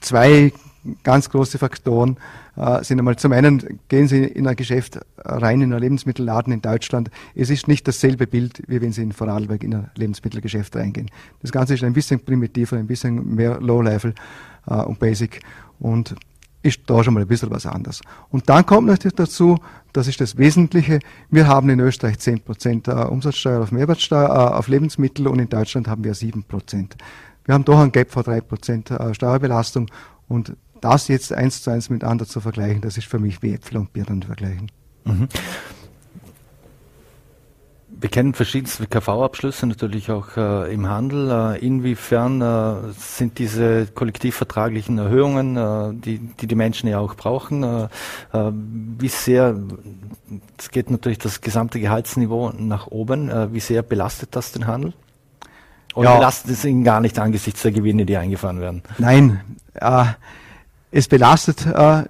zwei 0.00 0.52
ganz 1.02 1.30
große 1.30 1.58
Faktoren 1.58 2.16
äh, 2.56 2.82
sind 2.84 2.98
einmal 2.98 3.16
zum 3.16 3.32
einen, 3.32 3.80
gehen 3.88 4.08
Sie 4.08 4.24
in 4.24 4.46
ein 4.46 4.56
Geschäft 4.56 5.00
rein, 5.18 5.60
in 5.60 5.72
ein 5.72 5.80
Lebensmittelladen 5.80 6.52
in 6.52 6.62
Deutschland. 6.62 7.10
Es 7.34 7.50
ist 7.50 7.68
nicht 7.68 7.86
dasselbe 7.88 8.26
Bild, 8.26 8.62
wie 8.66 8.80
wenn 8.80 8.92
Sie 8.92 9.02
in 9.02 9.12
Vorarlberg 9.12 9.62
in 9.64 9.74
ein 9.74 9.90
Lebensmittelgeschäft 9.96 10.76
reingehen. 10.76 11.10
Das 11.42 11.52
Ganze 11.52 11.74
ist 11.74 11.84
ein 11.84 11.92
bisschen 11.92 12.20
primitiver, 12.20 12.76
ein 12.76 12.86
bisschen 12.86 13.34
mehr 13.34 13.60
Low-Level 13.60 14.14
äh, 14.66 14.74
und 14.74 14.98
Basic 14.98 15.40
und 15.78 16.14
ist 16.64 16.80
da 16.86 17.04
schon 17.04 17.12
mal 17.12 17.20
ein 17.20 17.28
bisschen 17.28 17.50
was 17.50 17.66
anderes. 17.66 18.00
Und 18.30 18.48
dann 18.48 18.64
kommt 18.64 18.86
natürlich 18.86 19.14
dazu, 19.14 19.58
das 19.92 20.08
ist 20.08 20.20
das 20.20 20.38
Wesentliche, 20.38 20.98
wir 21.30 21.46
haben 21.46 21.68
in 21.68 21.78
Österreich 21.78 22.16
10% 22.16 22.88
äh, 22.88 23.06
Umsatzsteuer 23.06 23.62
auf 23.62 23.70
Mehrwertsteuer, 23.70 24.28
äh, 24.28 24.54
auf 24.54 24.68
Lebensmittel 24.68 25.28
und 25.28 25.38
in 25.38 25.48
Deutschland 25.48 25.88
haben 25.88 26.04
wir 26.04 26.14
7%. 26.14 26.92
Wir 27.44 27.54
haben 27.54 27.64
doch 27.66 27.78
ein 27.78 27.92
Gap 27.92 28.10
vor 28.10 28.22
3% 28.22 28.96
äh, 28.96 29.14
Steuerbelastung 29.14 29.90
und 30.26 30.56
das 30.84 31.08
jetzt 31.08 31.32
eins 31.32 31.62
zu 31.62 31.70
eins 31.70 31.88
miteinander 31.88 32.26
zu 32.26 32.40
vergleichen, 32.40 32.82
das 32.82 32.98
ist 32.98 33.06
für 33.06 33.18
mich 33.18 33.42
wie 33.42 33.54
Äpfel 33.54 33.78
und 33.78 33.92
Birnen 33.92 34.22
vergleichen. 34.22 34.70
Mhm. 35.04 35.28
Wir 37.88 38.10
kennen 38.10 38.34
verschiedenste 38.34 38.86
KV-Abschlüsse 38.86 39.66
natürlich 39.66 40.10
auch 40.10 40.36
äh, 40.36 40.74
im 40.74 40.88
Handel. 40.90 41.54
Äh, 41.54 41.64
inwiefern 41.64 42.42
äh, 42.42 42.92
sind 42.98 43.38
diese 43.38 43.86
kollektivvertraglichen 43.86 44.98
Erhöhungen, 44.98 45.56
äh, 45.56 45.94
die, 45.94 46.18
die, 46.18 46.46
die 46.46 46.54
Menschen 46.54 46.88
ja 46.88 46.98
auch 46.98 47.14
brauchen, 47.14 47.62
äh, 47.62 47.84
äh, 48.34 48.52
wie 48.52 49.08
sehr, 49.08 49.56
es 50.58 50.70
geht 50.70 50.90
natürlich 50.90 51.18
das 51.18 51.40
gesamte 51.40 51.80
Gehaltsniveau 51.80 52.52
nach 52.58 52.88
oben, 52.88 53.30
wie 53.54 53.60
sehr 53.60 53.82
belastet 53.82 54.36
das 54.36 54.52
den 54.52 54.66
Handel? 54.66 54.92
Oder 55.94 56.10
ja. 56.10 56.16
belastet 56.16 56.50
es 56.50 56.64
ihn 56.64 56.84
gar 56.84 57.00
nicht 57.00 57.18
angesichts 57.18 57.62
der 57.62 57.72
Gewinne, 57.72 58.04
die 58.04 58.16
eingefahren 58.16 58.60
werden? 58.60 58.82
Nein, 58.98 59.40
es 60.94 61.08
belastet 61.08 61.66
äh, 61.66 62.04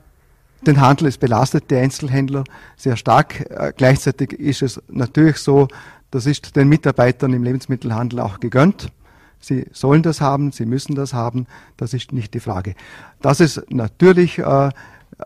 den 0.67 0.81
Handel, 0.81 1.09
es 1.09 1.17
belastet 1.17 1.71
die 1.71 1.77
Einzelhändler 1.77 2.45
sehr 2.77 2.97
stark. 2.97 3.41
Äh, 3.51 3.73
gleichzeitig 3.75 4.35
ist 4.35 4.61
es 4.61 4.83
natürlich 4.89 5.39
so, 5.39 5.69
das 6.11 6.27
ist 6.27 6.55
den 6.55 6.69
Mitarbeitern 6.69 7.33
im 7.33 7.43
Lebensmittelhandel 7.43 8.21
auch 8.21 8.41
gegönnt. 8.41 8.93
Sie 9.41 9.67
sollen 9.73 10.03
das 10.03 10.21
haben, 10.21 10.53
sie 10.53 10.67
müssen 10.67 10.95
das 10.95 11.15
haben, 11.15 11.47
das 11.79 11.95
ist 11.95 12.13
nicht 12.13 12.35
die 12.35 12.41
Frage. 12.41 12.75
Dass 13.23 13.41
es 13.41 13.63
natürlich 13.71 14.39
äh, 14.39 14.71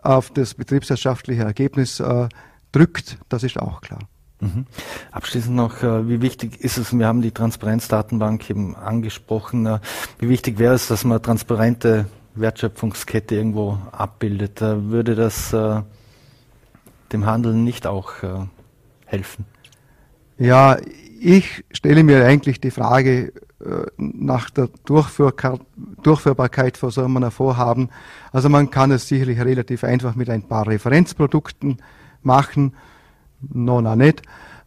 auf 0.03 0.29
das 0.29 0.53
betriebswirtschaftliche 0.53 1.43
Ergebnis 1.43 1.99
äh, 1.99 2.29
drückt, 2.71 3.17
das 3.27 3.43
ist 3.43 3.59
auch 3.59 3.81
klar. 3.81 3.99
Mhm. 4.39 4.67
Abschließend 5.11 5.53
noch, 5.53 5.83
äh, 5.83 6.07
wie 6.07 6.21
wichtig 6.21 6.61
ist 6.61 6.77
es, 6.77 6.97
wir 6.97 7.07
haben 7.07 7.21
die 7.21 7.31
Transparenzdatenbank 7.31 8.49
eben 8.49 8.77
angesprochen, 8.77 9.65
äh, 9.65 9.79
wie 10.17 10.29
wichtig 10.29 10.59
wäre 10.59 10.75
es, 10.75 10.87
dass 10.87 11.03
man 11.03 11.21
transparente 11.21 12.05
Wertschöpfungskette 12.35 13.35
irgendwo 13.35 13.77
abbildet, 13.91 14.61
würde 14.61 15.15
das 15.15 15.53
äh, 15.53 15.81
dem 17.11 17.25
Handel 17.25 17.53
nicht 17.53 17.87
auch 17.87 18.23
äh, 18.23 18.45
helfen? 19.05 19.45
Ja, 20.37 20.77
ich 21.19 21.65
stelle 21.71 22.03
mir 22.03 22.25
eigentlich 22.25 22.61
die 22.61 22.71
Frage 22.71 23.33
äh, 23.59 23.85
nach 23.97 24.49
der 24.49 24.69
Durchführ 24.85 25.33
Durchführbarkeit 26.01 26.77
von 26.77 26.91
so 26.91 27.03
einem 27.03 27.29
Vorhaben. 27.29 27.89
Also 28.31 28.47
man 28.47 28.69
kann 28.69 28.91
es 28.91 29.07
sicherlich 29.07 29.39
relativ 29.39 29.83
einfach 29.83 30.15
mit 30.15 30.29
ein 30.29 30.43
paar 30.43 30.67
Referenzprodukten 30.67 31.77
machen, 32.23 32.73
noch 33.41 33.95
nicht. 33.95 34.21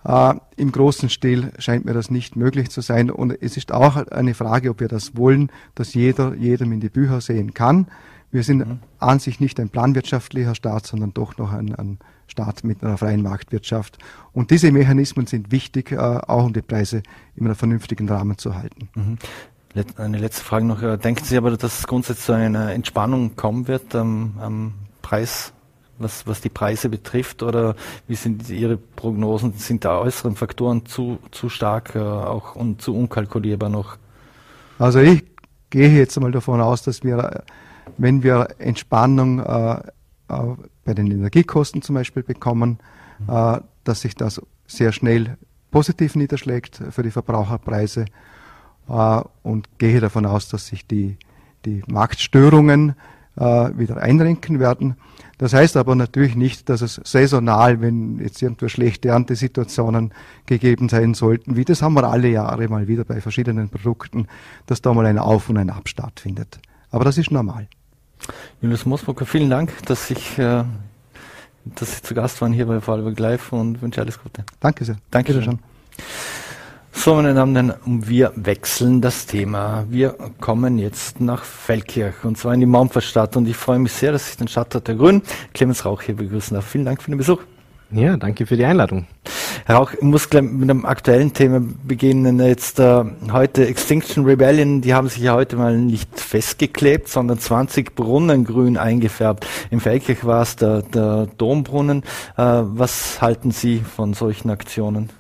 Äh, 0.04 0.35
Im 0.56 0.73
großen 0.73 1.09
Stil 1.09 1.52
scheint 1.59 1.85
mir 1.85 1.94
das 1.94 2.11
nicht 2.11 2.37
möglich 2.37 2.71
zu 2.71 2.80
sein. 2.80 3.11
Und 3.11 3.37
es 3.40 3.56
ist 3.56 3.73
auch 3.73 3.97
eine 3.97 4.35
Frage, 4.35 4.71
ob 4.71 4.80
wir 4.80 4.88
das 4.88 5.16
wollen, 5.16 5.50
dass 5.75 5.94
jeder 5.94 6.35
jedem 6.35 6.73
in 6.73 6.80
die 6.80 6.88
Bücher 6.88 7.21
sehen 7.21 7.54
kann. 7.54 7.87
wir 8.30 8.42
sind 8.42 8.66
mhm. 8.66 8.78
an 8.99 9.18
sich 9.18 9.40
nicht 9.40 9.61
ein 9.61 9.68
planwirtschaftlicher 9.68 10.54
Staat, 10.54 10.87
sondern 10.87 11.12
doch 11.12 11.37
noch 11.37 11.52
ein, 11.52 11.75
ein 11.75 11.99
Staat 12.26 12.64
mit 12.64 12.82
einer 12.82 12.97
freien 12.97 13.23
Marktwirtschaft. 13.23 13.99
Und 14.32 14.50
diese 14.50 14.73
Mechanismen 14.73 15.26
sind 15.26 15.52
wichtig, 15.52 15.92
äh, 15.92 15.97
auch 15.97 16.47
um 16.47 16.52
die 16.52 16.62
Preise 16.62 17.02
in 17.37 17.44
einem 17.44 17.54
vernünftigen 17.54 18.09
Rahmen 18.09 18.38
zu 18.38 18.54
halten. 18.54 18.88
Mhm. 18.94 19.18
Eine 19.97 20.18
letzte 20.18 20.44
Frage 20.44 20.64
noch. 20.66 20.82
Äh, 20.82 20.99
denken 20.99 21.25
Sie 21.25 21.37
aber, 21.37 21.56
dass 21.56 21.78
es 21.80 21.87
grundsätzlich 21.87 22.26
zu 22.26 22.32
einer 22.32 22.73
Entspannung 22.73 23.37
kommen 23.37 23.68
wird 23.68 23.94
am, 23.94 24.35
am 24.38 24.75
Preis, 25.00 25.52
was, 26.02 26.26
was 26.26 26.40
die 26.40 26.49
Preise 26.49 26.88
betrifft? 26.88 27.42
Oder 27.42 27.76
wie 28.09 28.14
sind 28.14 28.49
Ihre 28.50 28.76
Prognosen? 28.76 29.54
Sind 29.54 29.85
da 29.85 29.99
äußeren 29.99 30.37
Faktoren 30.37 30.87
zu, 30.87 31.18
zu 31.30 31.49
stark 31.49 31.94
äh, 31.94 31.99
auch 31.99 32.54
und 32.56 32.82
zu 32.82 32.97
unkalkulierbar 32.97 33.68
noch? 33.68 33.97
Also 34.78 35.00
ich 35.00 35.25
gehe 35.71 35.90
jetzt 35.90 36.16
einmal 36.16 36.32
davon 36.32 36.61
aus, 36.61 36.82
dass 36.82 37.02
wir, 37.02 37.44
wenn 37.99 38.23
wir 38.23 38.49
Entspannung 38.59 39.40
äh, 39.40 39.75
äh, 40.28 40.56
bei 40.85 40.94
den 40.94 41.11
Energiekosten 41.11 41.82
zum 41.82 41.94
Beispiel 41.94 42.23
bekommen, 42.23 42.78
mhm. 43.18 43.35
äh, 43.35 43.61
dass 43.85 44.02
sich 44.02 44.14
das 44.14 44.40
sehr 44.66 44.92
schnell 44.92 45.37
positiv 45.71 46.14
niederschlägt 46.16 46.80
für 46.90 47.02
die 47.02 47.11
Verbraucherpreise 47.11 48.06
äh, 48.88 49.21
und 49.42 49.78
gehe 49.78 50.00
davon 50.00 50.26
aus, 50.26 50.49
dass 50.49 50.66
sich 50.66 50.87
die, 50.87 51.16
die 51.64 51.82
Marktstörungen 51.87 52.94
äh, 53.37 53.71
wieder 53.76 53.97
einrenken 53.99 54.61
werden. 54.61 54.97
Das 55.43 55.55
heißt 55.55 55.77
aber 55.77 55.97
natürlich 55.97 56.37
nicht, 56.37 56.69
dass 56.69 56.83
es 56.83 57.01
saisonal, 57.03 57.81
wenn 57.81 58.21
jetzt 58.21 58.41
irgendwo 58.41 58.69
schlechte 58.69 59.09
Erntesituationen 59.09 60.15
gegeben 60.47 60.89
sein 60.89 61.15
sollten, 61.15 61.57
wie 61.57 61.65
das 61.65 61.83
haben 61.83 61.95
wir 61.95 62.05
alle 62.05 62.29
Jahre 62.29 62.69
mal 62.69 62.87
wieder 62.87 63.03
bei 63.05 63.21
verschiedenen 63.21 63.69
Produkten, 63.69 64.29
dass 64.67 64.83
da 64.83 64.95
mal 64.95 65.05
ein 65.05 65.19
Auf- 65.19 65.49
und 65.49 65.57
ein 65.57 65.71
Ab 65.71 65.89
stattfindet. 65.89 66.61
Aber 66.93 67.03
das 67.03 67.19
ist 67.19 67.33
normal. 67.33 67.67
Julius 68.61 68.87
Mosbrucker, 68.87 69.27
vielen 69.27 69.51
Dank, 69.51 69.73
dass 69.87 70.13
ich 70.13 70.39
äh, 70.39 70.63
dass 71.65 71.97
Sie 71.97 72.03
zu 72.03 72.15
Gast 72.15 72.41
waren 72.41 72.53
hier 72.53 72.67
bei 72.67 72.81
Vorarlberg 72.81 73.19
Live 73.19 73.53
und 73.53 73.83
wünsche 73.83 74.01
alles 74.01 74.23
Gute. 74.23 74.45
Danke 74.61 74.85
sehr. 74.85 74.99
Danke 75.11 75.33
schön. 75.43 75.59
So, 76.95 77.17
meine 77.17 77.35
Damen 77.35 77.57
und 77.57 77.71
Herren, 77.71 78.09
wir 78.09 78.33
wechseln 78.37 79.01
das 79.01 79.27
Thema. 79.27 79.85
Wir 79.89 80.15
kommen 80.41 80.79
jetzt 80.79 81.21
nach 81.21 81.43
Feldkirch 81.43 82.23
und 82.23 82.39
zwar 82.39 82.55
in 82.55 82.61
die 82.61 82.67
Maumferstadt 82.67 83.37
und 83.37 83.49
ich 83.49 83.57
freue 83.57 83.81
mich 83.81 83.93
sehr, 83.93 84.13
dass 84.13 84.31
ich 84.31 84.37
den 84.37 84.47
Stadtrat 84.47 84.87
der 84.87 84.95
Grünen, 84.95 85.23
Clemens 85.53 85.85
Rauch, 85.85 86.03
hier 86.03 86.15
begrüßen 86.15 86.55
darf. 86.55 86.67
Vielen 86.67 86.85
Dank 86.85 87.03
für 87.03 87.11
den 87.11 87.19
Besuch. 87.19 87.41
Ja, 87.91 88.17
danke 88.17 88.47
für 88.47 88.57
die 88.57 88.65
Einladung. 88.65 89.07
Herr 89.67 89.77
Rauch, 89.77 89.93
ich 89.93 90.03
muss 90.03 90.31
gleich 90.31 90.45
mit 90.45 90.71
einem 90.71 90.85
aktuellen 90.85 91.33
Thema 91.33 91.61
beginnen. 91.83 92.39
Jetzt 92.39 92.79
äh, 92.79 93.05
heute 93.33 93.67
Extinction 93.67 94.25
Rebellion, 94.25 94.81
die 94.81 94.95
haben 94.95 95.09
sich 95.09 95.23
ja 95.23 95.35
heute 95.35 95.57
mal 95.57 95.77
nicht 95.77 96.21
festgeklebt, 96.21 97.09
sondern 97.09 97.39
20 97.39 97.97
Brunnen 97.97 98.45
grün 98.45 98.77
eingefärbt. 98.77 99.47
Im 99.71 99.81
Feldkirch 99.81 100.25
war 100.25 100.43
es 100.43 100.57
der, 100.57 100.83
der 100.83 101.27
Dombrunnen. 101.37 102.03
Äh, 102.37 102.43
was 102.63 103.21
halten 103.21 103.51
Sie 103.51 103.81
von 103.81 104.15
solchen 104.15 104.51
Aktionen? 104.51 105.11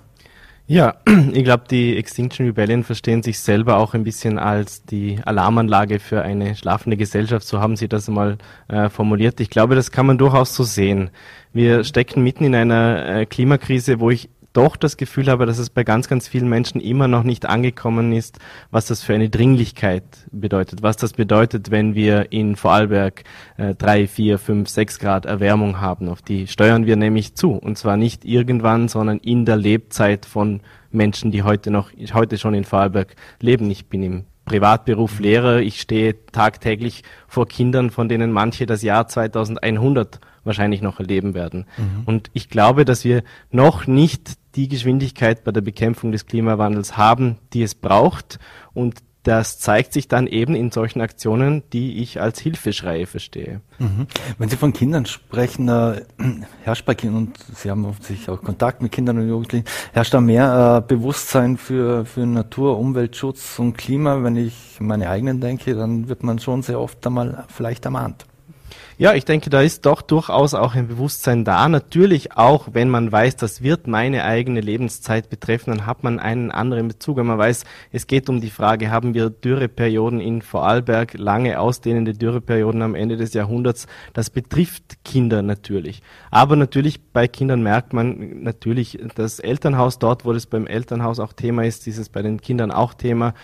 Ja, 0.72 0.94
ich 1.34 1.44
glaube, 1.44 1.64
die 1.70 1.98
Extinction 1.98 2.46
Rebellion 2.46 2.82
verstehen 2.82 3.22
sich 3.22 3.40
selber 3.40 3.76
auch 3.76 3.92
ein 3.92 4.04
bisschen 4.04 4.38
als 4.38 4.82
die 4.86 5.18
Alarmanlage 5.22 5.98
für 5.98 6.22
eine 6.22 6.54
schlafende 6.54 6.96
Gesellschaft. 6.96 7.46
So 7.46 7.60
haben 7.60 7.76
sie 7.76 7.88
das 7.88 8.08
mal 8.08 8.38
äh, 8.68 8.88
formuliert. 8.88 9.38
Ich 9.40 9.50
glaube, 9.50 9.74
das 9.74 9.90
kann 9.90 10.06
man 10.06 10.16
durchaus 10.16 10.54
so 10.54 10.64
sehen. 10.64 11.10
Wir 11.52 11.84
stecken 11.84 12.22
mitten 12.22 12.44
in 12.44 12.54
einer 12.54 13.06
äh, 13.06 13.26
Klimakrise, 13.26 14.00
wo 14.00 14.08
ich 14.08 14.30
doch 14.52 14.76
das 14.76 14.96
Gefühl 14.96 15.28
habe, 15.28 15.46
dass 15.46 15.58
es 15.58 15.70
bei 15.70 15.84
ganz, 15.84 16.08
ganz 16.08 16.28
vielen 16.28 16.48
Menschen 16.48 16.80
immer 16.80 17.08
noch 17.08 17.22
nicht 17.22 17.46
angekommen 17.46 18.12
ist, 18.12 18.38
was 18.70 18.86
das 18.86 19.02
für 19.02 19.14
eine 19.14 19.30
Dringlichkeit 19.30 20.04
bedeutet, 20.30 20.82
was 20.82 20.96
das 20.96 21.12
bedeutet, 21.12 21.70
wenn 21.70 21.94
wir 21.94 22.32
in 22.32 22.56
Vorarlberg 22.56 23.24
äh, 23.56 23.74
drei, 23.74 24.06
vier, 24.06 24.38
fünf, 24.38 24.68
sechs 24.68 24.98
Grad 24.98 25.26
Erwärmung 25.26 25.80
haben. 25.80 26.08
Auf 26.08 26.22
die 26.22 26.46
steuern 26.46 26.86
wir 26.86 26.96
nämlich 26.96 27.34
zu. 27.34 27.52
Und 27.52 27.78
zwar 27.78 27.96
nicht 27.96 28.24
irgendwann, 28.24 28.88
sondern 28.88 29.18
in 29.18 29.44
der 29.44 29.56
Lebzeit 29.56 30.26
von 30.26 30.60
Menschen, 30.90 31.30
die 31.30 31.42
heute 31.42 31.70
noch, 31.70 31.90
heute 32.12 32.38
schon 32.38 32.54
in 32.54 32.64
Vorarlberg 32.64 33.14
leben. 33.40 33.70
Ich 33.70 33.86
bin 33.86 34.02
im 34.02 34.24
Privatberuf 34.44 35.20
Lehrer. 35.20 35.60
Ich 35.60 35.80
stehe 35.80 36.26
tagtäglich 36.26 37.04
vor 37.28 37.48
Kindern, 37.48 37.90
von 37.90 38.08
denen 38.08 38.32
manche 38.32 38.66
das 38.66 38.82
Jahr 38.82 39.06
2100 39.06 40.20
wahrscheinlich 40.44 40.82
noch 40.82 40.98
erleben 40.98 41.34
werden. 41.34 41.66
Mhm. 41.76 42.02
Und 42.06 42.30
ich 42.32 42.48
glaube, 42.48 42.84
dass 42.84 43.04
wir 43.04 43.22
noch 43.50 43.86
nicht 43.86 44.32
die 44.54 44.68
Geschwindigkeit 44.68 45.44
bei 45.44 45.52
der 45.52 45.60
Bekämpfung 45.60 46.12
des 46.12 46.26
Klimawandels 46.26 46.96
haben, 46.96 47.38
die 47.52 47.62
es 47.62 47.74
braucht. 47.74 48.38
Und 48.74 49.02
das 49.22 49.60
zeigt 49.60 49.92
sich 49.92 50.08
dann 50.08 50.26
eben 50.26 50.54
in 50.54 50.72
solchen 50.72 51.00
Aktionen, 51.00 51.62
die 51.72 52.02
ich 52.02 52.20
als 52.20 52.40
Hilfeschreie 52.40 53.06
verstehe. 53.06 53.60
Mhm. 53.78 54.06
Wenn 54.38 54.48
Sie 54.48 54.56
von 54.56 54.72
Kindern 54.72 55.06
sprechen, 55.06 55.68
äh, 55.68 56.02
herrscht 56.64 56.84
bei 56.84 56.94
Kindern, 56.94 57.28
und 57.28 57.38
Sie 57.54 57.70
haben 57.70 57.86
sich 58.00 58.28
auch 58.28 58.42
Kontakt 58.42 58.82
mit 58.82 58.90
Kindern 58.90 59.18
und 59.18 59.28
Jugendlichen, 59.28 59.64
herrscht 59.92 60.12
da 60.12 60.20
mehr 60.20 60.82
äh, 60.82 60.88
Bewusstsein 60.88 61.56
für, 61.56 62.04
für 62.04 62.26
Natur, 62.26 62.78
Umweltschutz 62.78 63.58
und 63.58 63.78
Klima? 63.78 64.24
Wenn 64.24 64.36
ich 64.36 64.78
meine 64.80 65.08
eigenen 65.08 65.40
denke, 65.40 65.76
dann 65.76 66.08
wird 66.08 66.24
man 66.24 66.40
schon 66.40 66.62
sehr 66.62 66.80
oft 66.80 67.06
einmal 67.06 67.44
vielleicht 67.48 67.84
ermahnt. 67.84 68.26
Ja, 69.02 69.14
ich 69.14 69.24
denke, 69.24 69.50
da 69.50 69.60
ist 69.60 69.84
doch 69.84 70.00
durchaus 70.00 70.54
auch 70.54 70.76
ein 70.76 70.86
Bewusstsein 70.86 71.44
da. 71.44 71.68
Natürlich 71.68 72.36
auch, 72.36 72.68
wenn 72.72 72.88
man 72.88 73.10
weiß, 73.10 73.34
das 73.34 73.60
wird 73.60 73.88
meine 73.88 74.22
eigene 74.22 74.60
Lebenszeit 74.60 75.28
betreffen, 75.28 75.70
dann 75.70 75.86
hat 75.86 76.04
man 76.04 76.20
einen 76.20 76.52
anderen 76.52 76.86
Bezug. 76.86 77.16
Wenn 77.16 77.26
man 77.26 77.36
weiß, 77.36 77.64
es 77.90 78.06
geht 78.06 78.28
um 78.28 78.40
die 78.40 78.48
Frage, 78.48 78.92
haben 78.92 79.12
wir 79.12 79.28
Dürreperioden 79.28 80.20
in 80.20 80.40
Vorarlberg, 80.40 81.14
lange 81.18 81.58
ausdehnende 81.58 82.12
Dürreperioden 82.12 82.80
am 82.80 82.94
Ende 82.94 83.16
des 83.16 83.34
Jahrhunderts, 83.34 83.88
das 84.12 84.30
betrifft 84.30 85.04
Kinder 85.04 85.42
natürlich. 85.42 86.00
Aber 86.30 86.54
natürlich 86.54 87.02
bei 87.12 87.26
Kindern 87.26 87.60
merkt 87.60 87.92
man 87.92 88.44
natürlich 88.44 89.00
das 89.16 89.40
Elternhaus 89.40 89.98
dort, 89.98 90.24
wo 90.24 90.32
das 90.32 90.46
beim 90.46 90.68
Elternhaus 90.68 91.18
auch 91.18 91.32
Thema 91.32 91.64
ist, 91.64 91.88
ist 91.88 91.98
es 91.98 92.08
bei 92.08 92.22
den 92.22 92.40
Kindern 92.40 92.70
auch 92.70 92.94
Thema. 92.94 93.34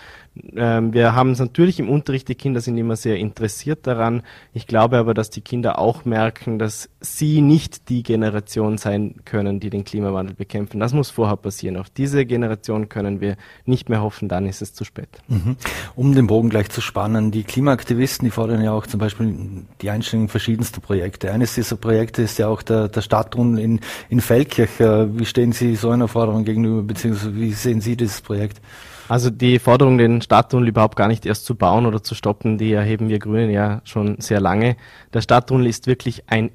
Ähm, 0.55 0.93
wir 0.93 1.15
haben 1.15 1.31
es 1.31 1.39
natürlich 1.39 1.79
im 1.79 1.89
Unterricht, 1.89 2.27
die 2.27 2.35
Kinder 2.35 2.61
sind 2.61 2.77
immer 2.77 2.95
sehr 2.95 3.17
interessiert 3.17 3.85
daran. 3.87 4.23
Ich 4.53 4.67
glaube 4.67 4.97
aber, 4.97 5.13
dass 5.13 5.29
die 5.29 5.41
Kinder 5.41 5.79
auch 5.79 6.05
merken, 6.05 6.59
dass 6.59 6.89
sie 7.01 7.41
nicht 7.41 7.89
die 7.89 8.03
Generation 8.03 8.77
sein 8.77 9.15
können, 9.25 9.59
die 9.59 9.69
den 9.69 9.83
Klimawandel 9.83 10.35
bekämpfen. 10.35 10.79
Das 10.79 10.93
muss 10.93 11.09
vorher 11.09 11.37
passieren. 11.37 11.77
Auf 11.77 11.89
diese 11.89 12.25
Generation 12.25 12.89
können 12.89 13.21
wir 13.21 13.37
nicht 13.65 13.89
mehr 13.89 14.01
hoffen, 14.01 14.29
dann 14.29 14.45
ist 14.45 14.61
es 14.61 14.73
zu 14.73 14.85
spät. 14.85 15.09
Mhm. 15.27 15.55
Um 15.95 16.15
den 16.15 16.27
Bogen 16.27 16.49
gleich 16.49 16.69
zu 16.69 16.81
spannen, 16.81 17.31
die 17.31 17.43
Klimaaktivisten, 17.43 18.25
die 18.25 18.31
fordern 18.31 18.61
ja 18.61 18.71
auch 18.71 18.87
zum 18.87 18.99
Beispiel 18.99 19.65
die 19.81 19.89
Einstellung 19.89 20.29
verschiedenster 20.29 20.81
Projekte. 20.81 21.31
Eines 21.31 21.55
dieser 21.55 21.75
Projekte 21.75 22.21
ist 22.21 22.37
ja 22.37 22.47
auch 22.47 22.61
der, 22.61 22.87
der 22.87 23.01
Stadttunnel 23.01 23.59
in, 23.59 23.79
in 24.09 24.21
Feldkirch. 24.21 24.79
Äh, 24.79 25.19
wie 25.19 25.25
stehen 25.25 25.51
Sie 25.51 25.75
so 25.75 25.89
einer 25.89 26.07
Forderung 26.07 26.45
gegenüber, 26.45 26.83
beziehungsweise 26.83 27.35
wie 27.35 27.51
sehen 27.53 27.81
Sie 27.81 27.97
dieses 27.97 28.21
Projekt? 28.21 28.61
Also 29.09 29.31
die 29.31 29.57
Forderung, 29.57 29.97
den 29.97 30.21
Stadttunnel 30.21 30.67
überhaupt 30.69 30.95
gar 30.95 31.07
nicht 31.07 31.25
erst 31.25 31.43
zu 31.45 31.55
bauen 31.55 31.87
oder 31.87 32.03
zu 32.03 32.13
stoppen, 32.13 32.59
die 32.59 32.71
erheben 32.71 33.09
wir 33.09 33.17
Grünen 33.17 33.49
ja 33.49 33.81
schon 33.83 34.21
sehr 34.21 34.39
lange. 34.39 34.77
Der 35.13 35.21
Stadttunnel 35.21 35.65
ist 35.65 35.87
wirklich 35.87 36.25
ein 36.27 36.51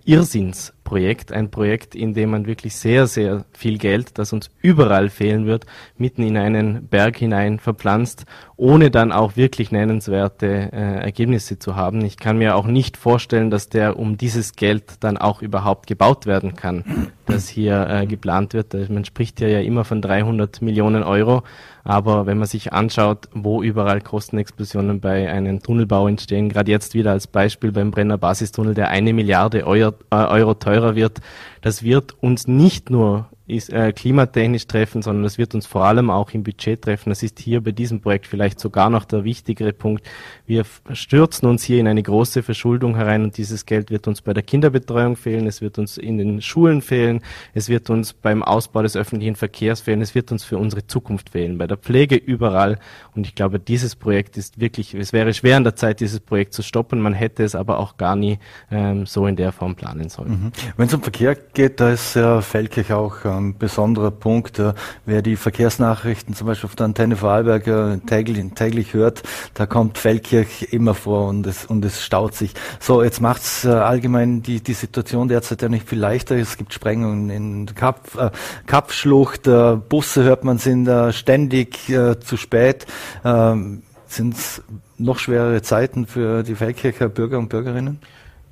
Irrsinnsprojekt, 0.84 1.32
ein 1.32 1.50
Projekt, 1.50 1.94
in 1.94 2.14
dem 2.14 2.30
man 2.30 2.46
wirklich 2.46 2.76
sehr, 2.76 3.06
sehr 3.06 3.44
viel 3.52 3.78
Geld, 3.78 4.18
das 4.18 4.32
uns 4.32 4.50
überall 4.60 5.08
fehlen 5.08 5.46
wird, 5.46 5.66
mitten 5.96 6.22
in 6.22 6.36
einen 6.36 6.86
Berg 6.88 7.16
hinein 7.16 7.58
verpflanzt, 7.58 8.26
ohne 8.56 8.90
dann 8.90 9.10
auch 9.10 9.36
wirklich 9.36 9.72
nennenswerte 9.72 10.46
äh, 10.72 11.02
Ergebnisse 11.02 11.58
zu 11.58 11.74
haben. 11.74 12.04
Ich 12.04 12.16
kann 12.16 12.38
mir 12.38 12.54
auch 12.54 12.66
nicht 12.66 12.96
vorstellen, 12.96 13.50
dass 13.50 13.68
der 13.68 13.98
um 13.98 14.16
dieses 14.16 14.54
Geld 14.54 14.84
dann 15.00 15.16
auch 15.16 15.42
überhaupt 15.42 15.86
gebaut 15.86 16.26
werden 16.26 16.54
kann, 16.54 17.10
das 17.26 17.48
hier 17.48 17.88
äh, 17.88 18.06
geplant 18.06 18.52
wird. 18.52 18.74
Man 18.90 19.04
spricht 19.04 19.40
ja, 19.40 19.48
ja 19.48 19.60
immer 19.60 19.84
von 19.84 20.02
300 20.02 20.62
Millionen 20.62 21.02
Euro. 21.02 21.42
Aber 21.86 22.24
wenn 22.24 22.38
man 22.38 22.46
sich 22.46 22.72
anschaut, 22.72 23.28
wo 23.34 23.62
überall 23.62 24.00
Kostenexplosionen 24.00 25.00
bei 25.00 25.30
einem 25.30 25.62
Tunnelbau 25.62 26.08
entstehen, 26.08 26.48
gerade 26.48 26.70
jetzt 26.70 26.94
wieder 26.94 27.10
als 27.10 27.26
Beispiel 27.26 27.72
beim 27.72 27.90
Brenner 27.90 28.16
Basistunnel, 28.16 28.72
der 28.72 28.88
eine 28.88 29.12
Milliarde 29.12 29.66
Euro, 29.66 29.92
äh, 30.10 30.16
Euro 30.16 30.54
teurer 30.75 30.95
wird, 30.97 31.21
das 31.61 31.83
wird 31.83 32.12
uns 32.23 32.47
nicht 32.47 32.90
nur 32.90 33.28
ist, 33.46 33.70
äh, 33.70 33.92
klimatechnisch 33.92 34.66
treffen, 34.66 35.02
sondern 35.02 35.22
das 35.22 35.36
wird 35.36 35.54
uns 35.54 35.66
vor 35.66 35.84
allem 35.84 36.10
auch 36.10 36.30
im 36.30 36.42
Budget 36.42 36.80
treffen. 36.80 37.10
Das 37.10 37.22
ist 37.22 37.38
hier 37.38 37.60
bei 37.62 37.72
diesem 37.72 38.00
Projekt 38.00 38.26
vielleicht 38.26 38.58
sogar 38.58 38.88
noch 38.88 39.04
der 39.04 39.24
wichtigere 39.24 39.74
Punkt. 39.74 40.06
Wir 40.46 40.64
stürzen 40.92 41.46
uns 41.46 41.62
hier 41.62 41.78
in 41.78 41.86
eine 41.86 42.02
große 42.02 42.42
Verschuldung 42.42 42.96
herein 42.96 43.22
und 43.22 43.36
dieses 43.36 43.66
Geld 43.66 43.90
wird 43.90 44.08
uns 44.08 44.22
bei 44.22 44.32
der 44.32 44.42
Kinderbetreuung 44.42 45.16
fehlen, 45.16 45.46
es 45.46 45.60
wird 45.60 45.78
uns 45.78 45.98
in 45.98 46.16
den 46.16 46.40
Schulen 46.40 46.80
fehlen, 46.80 47.20
es 47.52 47.68
wird 47.68 47.90
uns 47.90 48.14
beim 48.14 48.42
Ausbau 48.42 48.82
des 48.82 48.96
öffentlichen 48.96 49.36
Verkehrs 49.36 49.82
fehlen, 49.82 50.00
es 50.00 50.14
wird 50.14 50.32
uns 50.32 50.42
für 50.42 50.56
unsere 50.56 50.86
Zukunft 50.86 51.30
fehlen, 51.30 51.58
bei 51.58 51.66
der 51.66 51.76
Pflege 51.76 52.16
überall. 52.16 52.78
Und 53.14 53.26
ich 53.26 53.34
glaube, 53.34 53.58
dieses 53.58 53.94
Projekt 53.94 54.38
ist 54.38 54.58
wirklich, 54.58 54.94
es 54.94 55.12
wäre 55.12 55.34
schwer 55.34 55.58
an 55.58 55.64
der 55.64 55.76
Zeit, 55.76 56.00
dieses 56.00 56.20
Projekt 56.20 56.54
zu 56.54 56.62
stoppen. 56.62 56.98
Man 57.00 57.12
hätte 57.12 57.44
es 57.44 57.54
aber 57.54 57.78
auch 57.78 57.98
gar 57.98 58.16
nie 58.16 58.38
ähm, 58.70 59.04
so 59.04 59.26
in 59.26 59.36
der 59.36 59.52
Form 59.52 59.74
planen 59.74 60.08
sollen. 60.08 60.30
Mhm. 60.30 60.52
Wenn 60.78 60.86
es 60.86 60.94
um 60.94 61.02
Verkehr 61.02 61.34
geht, 61.34 61.80
da 61.80 61.90
ist 61.90 62.14
ja 62.16 62.40
Feldkirch 62.40 62.92
auch 62.92 63.24
äh, 63.24 63.33
ein 63.38 63.58
besonderer 63.58 64.10
Punkt. 64.10 64.62
Wer 65.06 65.22
die 65.22 65.36
Verkehrsnachrichten 65.36 66.34
zum 66.34 66.46
Beispiel 66.46 66.68
auf 66.68 66.76
der 66.76 66.86
Antenne 66.86 67.16
Vorarlberg 67.16 68.06
täglich, 68.06 68.44
täglich 68.54 68.94
hört, 68.94 69.22
da 69.54 69.66
kommt 69.66 69.98
Feldkirch 69.98 70.68
immer 70.70 70.94
vor 70.94 71.28
und 71.28 71.46
es, 71.46 71.64
und 71.64 71.84
es 71.84 72.02
staut 72.02 72.34
sich. 72.34 72.54
So, 72.80 73.02
jetzt 73.02 73.20
macht's 73.20 73.66
allgemein 73.66 74.42
die, 74.42 74.60
die 74.60 74.72
Situation 74.74 75.28
derzeit 75.28 75.62
ja 75.62 75.68
nicht 75.68 75.88
viel 75.88 75.98
leichter. 75.98 76.36
Es 76.36 76.56
gibt 76.56 76.72
Sprengungen 76.72 77.30
in 77.30 77.66
Kap, 77.74 78.14
äh, 78.16 78.30
Kapschlucht, 78.66 79.48
Busse 79.88 80.24
hört 80.24 80.44
man 80.44 80.58
sind 80.58 80.88
ständig 81.12 81.88
äh, 81.88 82.18
zu 82.18 82.36
spät. 82.36 82.86
Ähm, 83.24 83.82
sind 84.06 84.34
es 84.34 84.62
noch 84.96 85.18
schwerere 85.18 85.62
Zeiten 85.62 86.06
für 86.06 86.42
die 86.42 86.54
Feldkircher 86.54 87.08
Bürger 87.08 87.38
und 87.38 87.48
Bürgerinnen? 87.48 88.00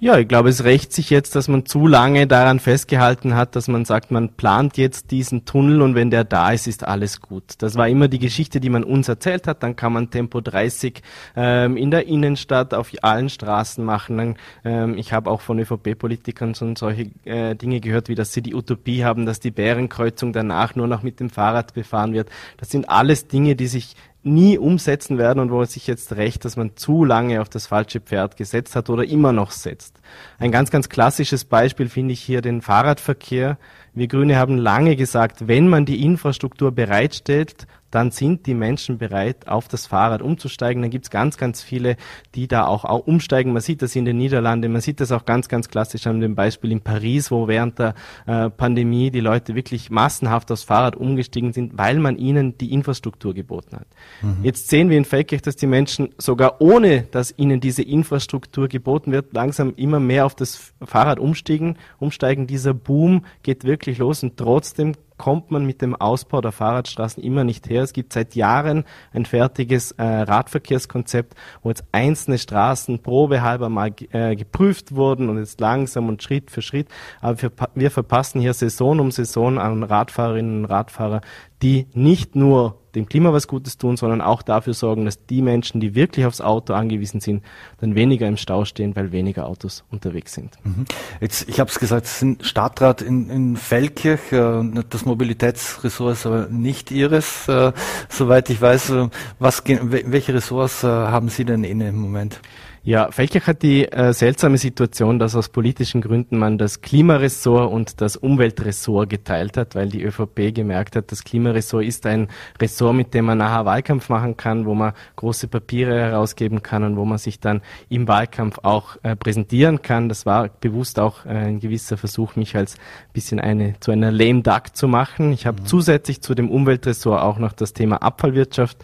Ja, 0.02 0.18
ich 0.18 0.26
glaube, 0.26 0.49
es 0.49 0.64
rächt 0.64 0.92
sich 0.92 1.11
jetzt, 1.11 1.37
dass 1.37 1.47
man 1.47 1.64
zu 1.64 1.87
lange 1.87 2.26
daran 2.26 2.59
festgehalten 2.59 3.37
hat, 3.37 3.54
dass 3.54 3.68
man 3.68 3.85
sagt, 3.85 4.11
man 4.11 4.30
plant 4.30 4.76
jetzt 4.76 5.12
diesen 5.12 5.44
Tunnel 5.44 5.80
und 5.80 5.94
wenn 5.94 6.11
der 6.11 6.25
da 6.25 6.50
ist, 6.50 6.66
ist 6.66 6.82
alles 6.82 7.21
gut. 7.21 7.44
Das 7.59 7.76
war 7.76 7.88
immer 7.88 8.09
die 8.09 8.18
Geschichte, 8.18 8.59
die 8.59 8.68
man 8.68 8.82
uns 8.82 9.06
erzählt 9.06 9.47
hat. 9.47 9.62
Dann 9.62 9.76
kann 9.76 9.92
man 9.92 10.11
Tempo 10.11 10.40
30 10.40 11.02
ähm, 11.37 11.76
in 11.76 11.92
der 11.92 12.09
Innenstadt 12.09 12.75
auf 12.75 12.90
allen 13.02 13.28
Straßen 13.28 13.85
machen. 13.85 14.16
Dann, 14.16 14.37
ähm, 14.64 14.99
ich 14.99 15.12
habe 15.12 15.30
auch 15.30 15.40
von 15.40 15.61
ÖVP-Politikern 15.61 16.56
schon 16.56 16.75
solche 16.75 17.12
äh, 17.23 17.54
Dinge 17.54 17.78
gehört, 17.78 18.09
wie 18.09 18.16
dass 18.16 18.32
sie 18.32 18.42
die 18.42 18.56
Utopie 18.56 19.04
haben, 19.04 19.25
dass 19.25 19.38
die 19.38 19.52
Bärenkreuzung 19.52 20.32
danach 20.32 20.75
nur 20.75 20.88
noch 20.88 21.04
mit 21.04 21.21
dem 21.21 21.30
Fahrrad 21.30 21.75
befahren 21.75 22.12
wird. 22.12 22.28
Das 22.56 22.71
sind 22.71 22.90
alles 22.90 23.28
Dinge, 23.28 23.54
die 23.54 23.68
sich 23.68 23.94
nie 24.25 24.57
umsetzen 24.57 25.19
werden 25.19 25.41
und 25.41 25.50
wo 25.50 25.62
es 25.62 25.73
sich 25.73 25.87
jetzt 25.87 26.14
recht, 26.14 26.45
dass 26.45 26.57
man 26.57 26.76
zu 26.76 27.05
lange 27.05 27.41
auf 27.41 27.49
das 27.49 27.67
falsche 27.67 28.00
Pferd 28.00 28.37
gesetzt 28.37 28.76
hat 28.76 28.88
oder 28.88 29.05
immer 29.05 29.33
noch 29.33 29.50
setzt. 29.50 30.00
Ein 30.38 30.52
ganz, 30.52 30.71
ganz 30.71 30.88
klassisches 30.88 31.45
Beispiel 31.45 31.88
finde 31.88 32.12
ich 32.12 32.21
hier 32.21 32.41
den 32.41 32.62
Fahrradverkehr. 32.62 33.59
Wir 33.95 34.07
Grüne 34.07 34.37
haben 34.37 34.59
lange 34.59 34.97
gesagt, 34.97 35.49
wenn 35.49 35.69
man 35.69 35.85
die 35.85 36.05
Infrastruktur 36.05 36.71
bereitstellt, 36.73 37.67
dann 37.92 38.11
sind 38.11 38.46
die 38.46 38.54
Menschen 38.54 38.99
bereit, 38.99 39.46
auf 39.46 39.68
das 39.68 39.87
Fahrrad 39.87 40.22
umzusteigen. 40.22 40.82
Dann 40.82 40.90
gibt 40.90 41.04
es 41.04 41.11
ganz, 41.11 41.37
ganz 41.37 41.62
viele, 41.62 41.96
die 42.34 42.49
da 42.49 42.66
auch, 42.66 42.84
auch 42.84 43.06
umsteigen. 43.06 43.52
Man 43.52 43.62
sieht 43.62 43.82
das 43.82 43.94
in 43.94 44.04
den 44.04 44.16
Niederlanden, 44.16 44.72
man 44.72 44.80
sieht 44.80 45.00
das 45.00 45.12
auch 45.12 45.25
ganz, 45.25 45.49
ganz 45.49 45.68
klassisch 45.68 46.06
an 46.06 46.20
dem 46.20 46.34
Beispiel 46.34 46.72
in 46.72 46.80
Paris, 46.80 47.30
wo 47.30 47.49
während 47.49 47.78
der 47.78 47.94
äh, 48.26 48.50
Pandemie 48.50 49.11
die 49.11 49.20
Leute 49.20 49.54
wirklich 49.54 49.90
massenhaft 49.90 50.50
aufs 50.50 50.62
Fahrrad 50.62 50.96
umgestiegen 50.96 51.52
sind, 51.52 51.76
weil 51.76 51.99
man 51.99 52.16
ihnen 52.16 52.56
die 52.56 52.72
Infrastruktur 52.72 53.34
geboten 53.34 53.76
hat. 53.76 53.87
Mhm. 54.22 54.42
Jetzt 54.42 54.68
sehen 54.68 54.88
wir 54.88 54.96
in 54.96 55.04
Feldkirch, 55.04 55.42
dass 55.42 55.56
die 55.56 55.66
Menschen 55.66 56.08
sogar 56.18 56.61
ohne, 56.61 57.02
dass 57.11 57.34
ihnen 57.37 57.61
diese 57.61 57.82
Infrastruktur 57.82 58.68
geboten 58.68 59.12
wird, 59.12 59.34
langsam 59.34 59.75
immer 59.76 60.00
mehr 60.00 60.25
auf 60.25 60.34
das 60.34 60.72
Fahrrad 60.82 61.18
umsteigen. 61.18 61.76
umsteigen. 61.99 62.46
Dieser 62.46 62.72
Boom 62.75 63.25
geht 63.42 63.64
wirklich 63.64 63.99
los 63.99 64.22
und 64.22 64.37
trotzdem 64.37 64.94
kommt 65.23 65.52
man 65.52 65.64
mit 65.64 65.83
dem 65.83 65.95
Ausbau 65.95 66.41
der 66.41 66.50
Fahrradstraßen 66.50 67.23
immer 67.23 67.45
nicht 67.45 67.71
her. 67.71 67.85
Es 67.85 67.93
gibt 67.93 68.12
seit 68.12 68.35
Jahren 68.35 68.83
ein 69.12 69.25
fertiges 69.25 69.93
äh, 69.93 70.02
Radverkehrskonzept, 70.02 71.37
wo 71.62 71.69
jetzt 71.69 71.85
einzelne 71.93 72.38
Straßen 72.38 72.99
probehalber 73.05 73.69
mal 73.69 73.93
äh, 74.11 74.35
geprüft 74.35 74.97
wurden 74.97 75.29
und 75.29 75.38
jetzt 75.38 75.61
langsam 75.61 76.09
und 76.09 76.25
Schritt 76.25 76.50
für 76.50 76.61
Schritt. 76.61 76.88
Aber 77.21 77.41
wir, 77.41 77.52
wir 77.76 77.93
verpassen 77.93 78.41
hier 78.41 78.52
Saison 78.52 78.99
um 78.99 79.12
Saison 79.12 79.61
an 79.61 79.85
Radfahrerinnen 79.85 80.64
und 80.64 80.64
Radfahrer, 80.64 81.21
die 81.62 81.87
nicht 81.95 82.35
nur 82.35 82.78
dem 82.95 83.07
Klima 83.07 83.33
was 83.33 83.49
Gutes 83.49 83.78
tun, 83.78 83.97
sondern 83.97 84.21
auch 84.21 84.42
dafür 84.42 84.75
sorgen, 84.75 85.04
dass 85.04 85.25
die 85.26 85.40
Menschen, 85.40 85.81
die 85.81 85.95
wirklich 85.95 86.26
aufs 86.26 86.40
Auto 86.40 86.75
angewiesen 86.75 87.21
sind, 87.21 87.42
dann 87.81 87.95
weniger 87.95 88.28
im 88.28 88.37
Stau 88.37 88.64
stehen, 88.64 88.95
weil 88.97 89.12
weniger 89.12 89.47
Autos 89.47 89.85
unterwegs 89.90 90.35
sind. 90.35 90.59
Mhm. 90.64 90.85
Jetzt, 91.21 91.49
ich 91.49 91.59
habe 91.61 91.71
es 91.71 91.78
gesagt, 91.78 92.07
Sie 92.07 92.19
sind 92.19 92.45
Stadtrat 92.45 93.00
in, 93.00 93.31
in 93.31 93.57
Feldkirch, 93.57 94.33
äh, 94.33 94.62
das 94.90 95.07
Mobilitätsressort 95.07 96.12
ist 96.12 96.26
aber 96.26 96.49
nicht 96.49 96.90
Ihres, 96.90 97.49
äh, 97.49 97.73
soweit 98.09 98.50
ich 98.50 98.61
weiß. 98.61 98.90
Äh, 98.90 99.09
was, 99.38 99.62
welche 99.66 100.35
Ressorts 100.35 100.83
haben 100.83 101.28
Sie 101.28 101.45
denn 101.45 101.64
inne 101.64 101.88
im 101.88 101.97
Moment? 101.97 102.40
Ja, 102.84 103.12
Feldkirch 103.12 103.46
hat 103.46 103.62
die 103.62 103.84
äh, 103.84 104.12
seltsame 104.12 104.58
Situation, 104.58 105.20
dass 105.20 105.36
aus 105.36 105.50
politischen 105.50 106.00
Gründen 106.00 106.36
man 106.36 106.58
das 106.58 106.80
Klimaressort 106.80 107.70
und 107.70 108.00
das 108.00 108.16
Umweltressort 108.16 109.08
geteilt 109.08 109.56
hat, 109.56 109.76
weil 109.76 109.88
die 109.88 110.02
ÖVP 110.02 110.52
gemerkt 110.52 110.96
hat, 110.96 111.12
das 111.12 111.22
Klimaressort 111.22 111.84
ist 111.84 112.04
ein 112.06 112.26
Ressort, 112.60 112.96
mit 112.96 113.14
dem 113.14 113.26
man 113.26 113.38
nachher 113.38 113.66
Wahlkampf 113.66 114.08
machen 114.08 114.36
kann, 114.36 114.66
wo 114.66 114.74
man 114.74 114.94
große 115.14 115.46
Papiere 115.46 115.94
herausgeben 115.94 116.64
kann 116.64 116.82
und 116.82 116.96
wo 116.96 117.04
man 117.04 117.18
sich 117.18 117.38
dann 117.38 117.62
im 117.88 118.08
Wahlkampf 118.08 118.58
auch 118.64 118.96
äh, 119.04 119.14
präsentieren 119.14 119.80
kann. 119.80 120.08
Das 120.08 120.26
war 120.26 120.48
bewusst 120.48 120.98
auch 120.98 121.24
äh, 121.24 121.28
ein 121.28 121.60
gewisser 121.60 121.96
Versuch, 121.96 122.34
mich 122.34 122.56
als 122.56 122.75
bisschen 123.12 123.38
eine 123.38 123.78
zu 123.78 123.92
einer 123.92 124.10
lame 124.10 124.42
duck 124.42 124.75
zu 124.75 124.88
machen. 124.88 125.30
Ich 125.32 125.47
habe 125.47 125.62
mhm. 125.62 125.66
zusätzlich 125.66 126.21
zu 126.21 126.34
dem 126.34 126.50
Umweltressort 126.50 127.23
auch 127.23 127.38
noch 127.38 127.52
das 127.52 127.75
Thema 127.75 128.02
Abfallwirtschaft, 128.02 128.78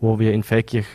wo 0.00 0.18
wir 0.18 0.32
in 0.32 0.42
Feldkirch 0.42 0.86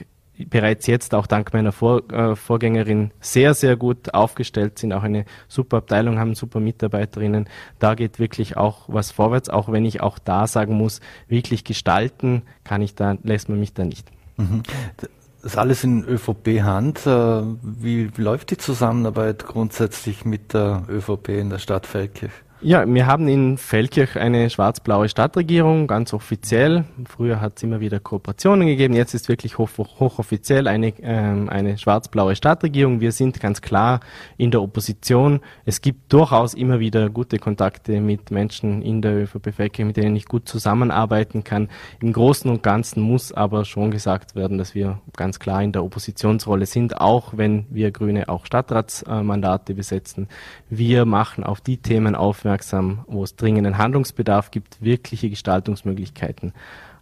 bereits 0.46 0.88
jetzt 0.88 1.14
auch 1.16 1.28
dank 1.28 1.54
meiner 1.54 1.72
Vor 1.72 2.10
äh, 2.12 2.36
Vorgängerin 2.36 3.12
sehr, 3.20 3.54
sehr 3.54 3.76
gut 3.76 4.14
aufgestellt 4.14 4.80
sind, 4.80 4.94
auch 4.94 5.04
eine 5.04 5.26
super 5.48 5.78
Abteilung 5.78 6.20
haben, 6.20 6.36
super 6.36 6.60
Mitarbeiterinnen. 6.60 7.50
Da 7.80 7.96
geht 7.96 8.20
wirklich 8.20 8.58
auch 8.58 8.86
was 8.88 9.12
vorwärts, 9.12 9.50
auch 9.50 9.72
wenn 9.72 9.86
ich 9.86 10.02
auch 10.02 10.20
da 10.20 10.48
sagen 10.48 10.76
muss, 10.76 11.02
wirklich 11.28 11.64
gestalten 11.64 12.44
kann 12.64 12.82
ich 12.82 12.96
da, 12.96 13.18
lässt 13.24 13.50
man 13.50 13.60
mich 13.60 13.74
da 13.74 13.86
nicht. 13.86 14.08
Mhm. 14.38 14.64
Das 14.98 15.54
ist 15.54 15.58
alles 15.58 15.84
in 15.84 16.04
ÖVP-Hand. 16.04 17.06
Äh, 17.06 17.42
wie 17.62 18.10
läuft 18.18 18.52
die 18.52 18.58
Zusammenarbeit 18.58 19.46
grundsätzlich 19.46 20.26
mit 20.26 20.54
der 20.54 20.84
ÖVP 20.90 21.30
in 21.30 21.50
der 21.50 21.60
Stadt 21.60 21.86
Feldkirch? 21.86 22.34
Ja, 22.60 22.92
wir 22.92 23.06
haben 23.06 23.28
in 23.28 23.60
Feldkirch 23.60 24.16
eine 24.16 24.50
schwarz-blaue 24.50 25.10
Stadtregierung, 25.10 25.86
ganz 25.86 26.12
offiziell. 26.12 26.86
Früher 27.08 27.40
hat 27.40 27.58
es 27.58 27.64
immer 27.64 27.82
wieder 27.82 28.00
Kooperationen 28.00 28.66
gegeben, 28.66 28.96
jetzt 28.96 29.14
ist 29.14 29.30
wirklich 29.30 29.60
hoch, 29.60 29.70
hochoffiziell 29.78 30.68
eine, 30.68 30.92
ähm, 31.04 31.50
eine 31.50 31.78
schwarz-blaue 31.78 32.36
Stadtregierung. 32.36 33.00
Wir 33.00 33.12
sind 33.12 33.40
ganz 33.40 33.62
klar 33.62 34.00
in 34.38 34.50
der 34.50 34.64
Opposition. 34.64 35.42
Es 35.66 35.82
gibt 35.82 36.12
durchaus 36.12 36.56
immer 36.56 36.80
wieder 36.80 37.12
gute 37.12 37.38
Kontakte 37.38 38.02
mit 38.02 38.32
Menschen 38.32 38.82
in 38.82 39.04
der 39.04 39.16
ÖVP 39.22 39.54
Feldkirch, 39.54 39.86
mit 39.86 39.98
denen 39.98 40.16
ich 40.16 40.26
gut 40.26 40.50
zusammenarbeiten 40.50 41.44
kann. 41.44 41.70
Im 42.02 42.12
Großen 42.12 42.50
und 42.50 42.64
Ganzen 42.64 43.02
muss 43.02 43.32
aber 43.32 43.66
schon 43.66 43.92
gesagt 43.92 44.34
werden, 44.34 44.58
dass 44.58 44.74
wir 44.74 45.00
ganz 45.16 45.38
klar 45.38 45.62
in 45.62 45.74
der 45.74 45.84
Oppositionsrolle 45.84 46.66
sind, 46.66 47.00
auch 47.00 47.38
wenn 47.38 47.68
wir 47.70 47.92
Grüne 47.92 48.30
auch 48.30 48.48
Stadtratsmandate 48.48 49.76
besetzen. 49.76 50.28
Wir 50.72 51.06
machen 51.06 51.44
auf 51.44 51.62
die 51.62 51.78
Themen 51.78 52.16
auf, 52.16 52.47
aufmerksam, 52.48 53.00
wo 53.08 53.24
es 53.24 53.36
dringenden 53.36 53.78
Handlungsbedarf 53.78 54.52
gibt, 54.52 54.82
wirkliche 54.82 55.30
Gestaltungsmöglichkeiten 55.30 56.54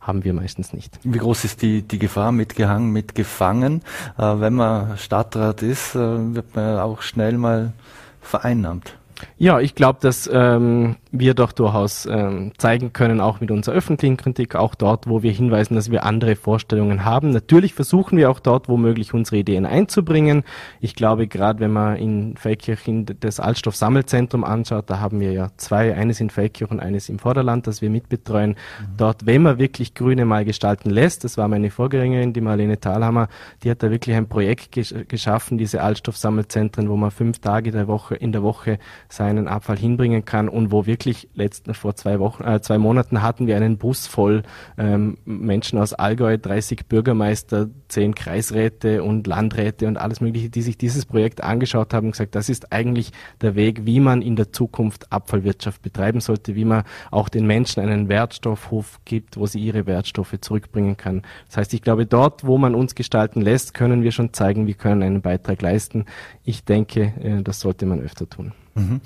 haben 0.01 0.23
wir 0.23 0.33
meistens 0.33 0.73
nicht. 0.73 0.99
Wie 1.03 1.17
groß 1.17 1.45
ist 1.45 1.61
die, 1.61 1.81
die 1.81 1.99
Gefahr 1.99 2.31
mitgehangen, 2.31 2.91
mitgefangen? 2.91 3.81
Äh, 4.17 4.39
wenn 4.39 4.53
man 4.53 4.97
Stadtrat 4.97 5.61
ist, 5.61 5.95
äh, 5.95 6.35
wird 6.35 6.55
man 6.55 6.79
auch 6.79 7.01
schnell 7.01 7.37
mal 7.37 7.73
vereinnahmt. 8.21 8.97
Ja, 9.37 9.59
ich 9.59 9.75
glaube, 9.75 9.99
dass 10.01 10.29
ähm, 10.31 10.97
wir 11.11 11.33
doch 11.33 11.51
durchaus 11.51 12.05
ähm, 12.05 12.51
zeigen 12.57 12.93
können, 12.93 13.21
auch 13.21 13.39
mit 13.39 13.51
unserer 13.51 13.75
öffentlichen 13.75 14.17
Kritik, 14.17 14.55
auch 14.55 14.75
dort, 14.75 15.07
wo 15.07 15.23
wir 15.23 15.31
hinweisen, 15.31 15.75
dass 15.75 15.91
wir 15.91 16.03
andere 16.03 16.35
Vorstellungen 16.35 17.05
haben. 17.05 17.31
Natürlich 17.31 17.73
versuchen 17.73 18.17
wir 18.17 18.29
auch 18.29 18.39
dort, 18.39 18.69
womöglich 18.69 19.13
unsere 19.13 19.37
Ideen 19.37 19.65
einzubringen. 19.65 20.43
Ich 20.81 20.95
glaube, 20.95 21.27
gerade 21.27 21.59
wenn 21.59 21.71
man 21.71 21.97
in 21.97 22.37
Feldkirchen 22.37 23.05
das 23.19 23.39
Altstoffsammelzentrum 23.39 24.43
anschaut, 24.43 24.89
da 24.89 24.99
haben 24.99 25.19
wir 25.19 25.31
ja 25.31 25.49
zwei, 25.57 25.95
eines 25.95 26.19
in 26.19 26.29
Feldkirch 26.29 26.71
und 26.71 26.79
eines 26.79 27.09
im 27.09 27.19
Vorderland, 27.19 27.67
das 27.67 27.81
wir 27.81 27.89
mitbetreuen. 27.89 28.51
Mhm. 28.51 28.97
Dort, 28.97 29.25
wenn 29.25 29.41
man 29.41 29.57
wirklich 29.57 29.93
Grüne 29.93 30.25
mal 30.25 30.45
gestalten 30.45 30.89
lässt, 30.89 31.23
das 31.23 31.37
war 31.37 31.47
meine 31.47 31.71
Vorgängerin, 31.71 32.33
die 32.33 32.41
Marlene 32.41 32.79
Thalhammer, 32.79 33.27
die 33.63 33.71
hat 33.71 33.83
da 33.83 33.91
wirklich 33.91 34.15
ein 34.15 34.27
Projekt 34.27 34.71
gesch 34.71 34.93
geschaffen, 35.07 35.57
diese 35.57 35.81
Altstoffsammelzentren, 35.81 36.89
wo 36.89 36.95
man 36.95 37.11
fünf 37.11 37.39
Tage 37.39 37.71
der 37.71 37.87
Woche, 37.87 38.15
in 38.15 38.31
der 38.31 38.43
Woche 38.43 38.79
seinen 39.15 39.47
Abfall 39.47 39.77
hinbringen 39.77 40.25
kann 40.25 40.49
und 40.49 40.71
wo 40.71 40.85
wirklich 40.85 41.29
letzten 41.33 41.73
vor 41.73 41.95
zwei 41.95 42.19
Wochen, 42.19 42.43
äh, 42.43 42.61
zwei 42.61 42.77
Monaten 42.77 43.21
hatten 43.21 43.47
wir 43.47 43.55
einen 43.55 43.77
Bus 43.77 44.07
voll 44.07 44.43
ähm, 44.77 45.17
Menschen 45.25 45.79
aus 45.79 45.93
Allgäu, 45.93 46.37
30 46.37 46.87
Bürgermeister, 46.87 47.69
10 47.87 48.13
Kreisräte 48.13 49.03
und 49.03 49.25
Landräte 49.25 49.87
und 49.87 49.97
alles 49.97 50.19
Mögliche, 50.21 50.49
die 50.49 50.61
sich 50.61 50.77
dieses 50.77 51.05
Projekt 51.05 51.43
angeschaut 51.43 51.93
haben 51.93 52.07
und 52.07 52.11
gesagt, 52.11 52.35
das 52.35 52.49
ist 52.49 52.73
eigentlich 52.73 53.11
der 53.41 53.55
Weg, 53.55 53.85
wie 53.85 53.99
man 53.99 54.21
in 54.21 54.35
der 54.35 54.51
Zukunft 54.51 55.11
Abfallwirtschaft 55.11 55.81
betreiben 55.81 56.19
sollte, 56.19 56.55
wie 56.55 56.65
man 56.65 56.83
auch 57.09 57.29
den 57.29 57.47
Menschen 57.47 57.81
einen 57.81 58.09
Wertstoffhof 58.09 58.99
gibt, 59.05 59.37
wo 59.37 59.45
sie 59.45 59.59
ihre 59.59 59.85
Wertstoffe 59.85 60.35
zurückbringen 60.41 60.97
kann. 60.97 61.21
Das 61.47 61.57
heißt, 61.57 61.73
ich 61.73 61.81
glaube, 61.81 62.05
dort, 62.05 62.45
wo 62.45 62.57
man 62.57 62.75
uns 62.75 62.95
gestalten 62.95 63.41
lässt, 63.41 63.73
können 63.73 64.03
wir 64.03 64.11
schon 64.11 64.33
zeigen, 64.33 64.67
wir 64.67 64.73
können 64.73 65.03
einen 65.03 65.21
Beitrag 65.21 65.61
leisten. 65.61 66.05
Ich 66.43 66.65
denke, 66.65 67.13
äh, 67.21 67.41
das 67.41 67.61
sollte 67.61 67.85
man 67.85 68.01
öfter 68.01 68.29
tun. 68.29 68.51
Mhm. 68.75 69.01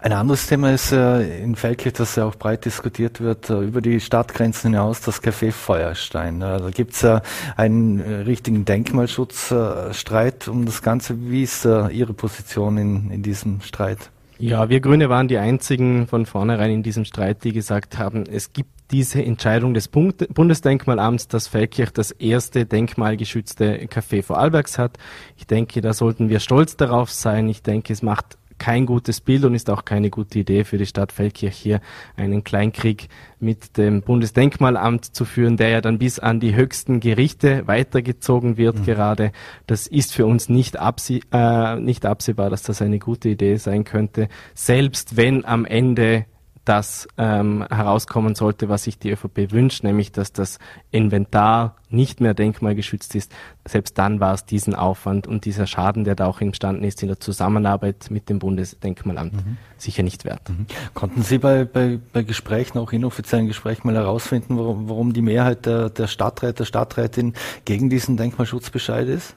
Ein 0.00 0.12
anderes 0.12 0.46
Thema 0.46 0.72
ist 0.72 0.92
äh, 0.92 1.42
in 1.42 1.56
Feldkirch, 1.56 1.94
das 1.94 2.14
ja 2.14 2.24
auch 2.24 2.36
breit 2.36 2.64
diskutiert 2.64 3.20
wird, 3.20 3.50
äh, 3.50 3.58
über 3.58 3.80
die 3.80 3.98
Stadtgrenzen 3.98 4.70
hinaus, 4.70 5.00
das 5.00 5.20
Café 5.20 5.50
Feuerstein. 5.50 6.40
Äh, 6.40 6.58
da 6.58 6.70
gibt's 6.70 7.02
ja 7.02 7.22
einen 7.56 7.98
äh, 7.98 8.14
richtigen 8.20 8.64
Denkmalschutzstreit 8.64 10.46
um 10.46 10.66
das 10.66 10.82
Ganze. 10.82 11.16
Wie 11.30 11.42
ist 11.42 11.64
äh, 11.64 11.88
Ihre 11.88 12.12
Position 12.12 12.78
in, 12.78 13.10
in 13.10 13.22
diesem 13.24 13.60
Streit? 13.60 14.10
Ja, 14.38 14.68
wir 14.68 14.78
Grüne 14.78 15.08
waren 15.08 15.26
die 15.26 15.38
einzigen 15.38 16.06
von 16.06 16.24
vornherein 16.24 16.70
in 16.70 16.82
diesem 16.84 17.04
Streit, 17.04 17.42
die 17.42 17.52
gesagt 17.52 17.98
haben, 17.98 18.22
es 18.24 18.52
gibt 18.52 18.70
diese 18.92 19.22
Entscheidung 19.22 19.74
des 19.74 19.88
Bundesdenkmalamts, 19.88 21.26
dass 21.26 21.48
Feldkirch 21.48 21.90
das 21.90 22.12
erste 22.12 22.64
denkmalgeschützte 22.64 23.86
Café 23.86 24.22
Vorarlbergs 24.22 24.78
hat. 24.78 24.96
Ich 25.36 25.48
denke, 25.48 25.80
da 25.80 25.92
sollten 25.92 26.28
wir 26.28 26.38
stolz 26.38 26.76
darauf 26.76 27.10
sein. 27.10 27.48
Ich 27.48 27.62
denke, 27.62 27.92
es 27.92 28.00
macht 28.00 28.38
kein 28.58 28.86
gutes 28.86 29.20
Bild 29.20 29.44
und 29.44 29.54
ist 29.54 29.70
auch 29.70 29.84
keine 29.84 30.10
gute 30.10 30.38
Idee 30.38 30.64
für 30.64 30.78
die 30.78 30.86
Stadt 30.86 31.12
Feldkirch 31.12 31.56
hier 31.56 31.80
einen 32.16 32.44
Kleinkrieg 32.44 33.08
mit 33.40 33.76
dem 33.76 34.02
Bundesdenkmalamt 34.02 35.04
zu 35.04 35.24
führen, 35.24 35.56
der 35.56 35.68
ja 35.68 35.80
dann 35.80 35.98
bis 35.98 36.18
an 36.18 36.40
die 36.40 36.54
höchsten 36.54 37.00
Gerichte 37.00 37.66
weitergezogen 37.66 38.56
wird 38.56 38.80
mhm. 38.80 38.84
gerade. 38.84 39.32
Das 39.66 39.86
ist 39.86 40.12
für 40.12 40.26
uns 40.26 40.48
nicht, 40.48 40.78
absie 40.78 41.22
äh, 41.32 41.76
nicht 41.76 42.04
absehbar, 42.04 42.50
dass 42.50 42.62
das 42.62 42.82
eine 42.82 42.98
gute 42.98 43.28
Idee 43.28 43.56
sein 43.56 43.84
könnte, 43.84 44.28
selbst 44.54 45.16
wenn 45.16 45.44
am 45.44 45.64
Ende 45.64 46.26
das 46.68 47.08
ähm, 47.16 47.64
herauskommen 47.70 48.34
sollte, 48.34 48.68
was 48.68 48.84
sich 48.84 48.98
die 48.98 49.10
ÖVP 49.10 49.52
wünscht, 49.52 49.84
nämlich 49.84 50.12
dass 50.12 50.32
das 50.32 50.58
Inventar 50.90 51.76
nicht 51.88 52.20
mehr 52.20 52.34
denkmalgeschützt 52.34 53.14
ist. 53.14 53.32
Selbst 53.66 53.96
dann 53.96 54.20
war 54.20 54.34
es 54.34 54.44
diesen 54.44 54.74
Aufwand 54.74 55.26
und 55.26 55.46
dieser 55.46 55.66
Schaden, 55.66 56.04
der 56.04 56.14
da 56.14 56.26
auch 56.26 56.42
entstanden 56.42 56.84
ist 56.84 57.02
in 57.02 57.08
der 57.08 57.20
Zusammenarbeit 57.20 58.10
mit 58.10 58.28
dem 58.28 58.38
Bundesdenkmalamt, 58.38 59.32
mhm. 59.32 59.56
sicher 59.78 60.02
nicht 60.02 60.26
wert. 60.26 60.48
Mhm. 60.50 60.66
Konnten 60.92 61.22
Sie 61.22 61.38
bei, 61.38 61.64
bei, 61.64 61.98
bei 62.12 62.22
Gesprächen, 62.22 62.78
auch 62.78 62.92
inoffiziellen 62.92 63.46
Gesprächen, 63.46 63.86
mal 63.86 63.96
herausfinden, 63.96 64.58
warum, 64.58 64.88
warum 64.90 65.12
die 65.14 65.22
Mehrheit 65.22 65.64
der, 65.64 65.88
der 65.88 66.06
Stadträte, 66.06 66.54
der 66.54 66.64
Stadträtin 66.66 67.32
gegen 67.64 67.88
diesen 67.88 68.18
Denkmalschutzbescheid 68.18 69.08
ist? 69.08 69.34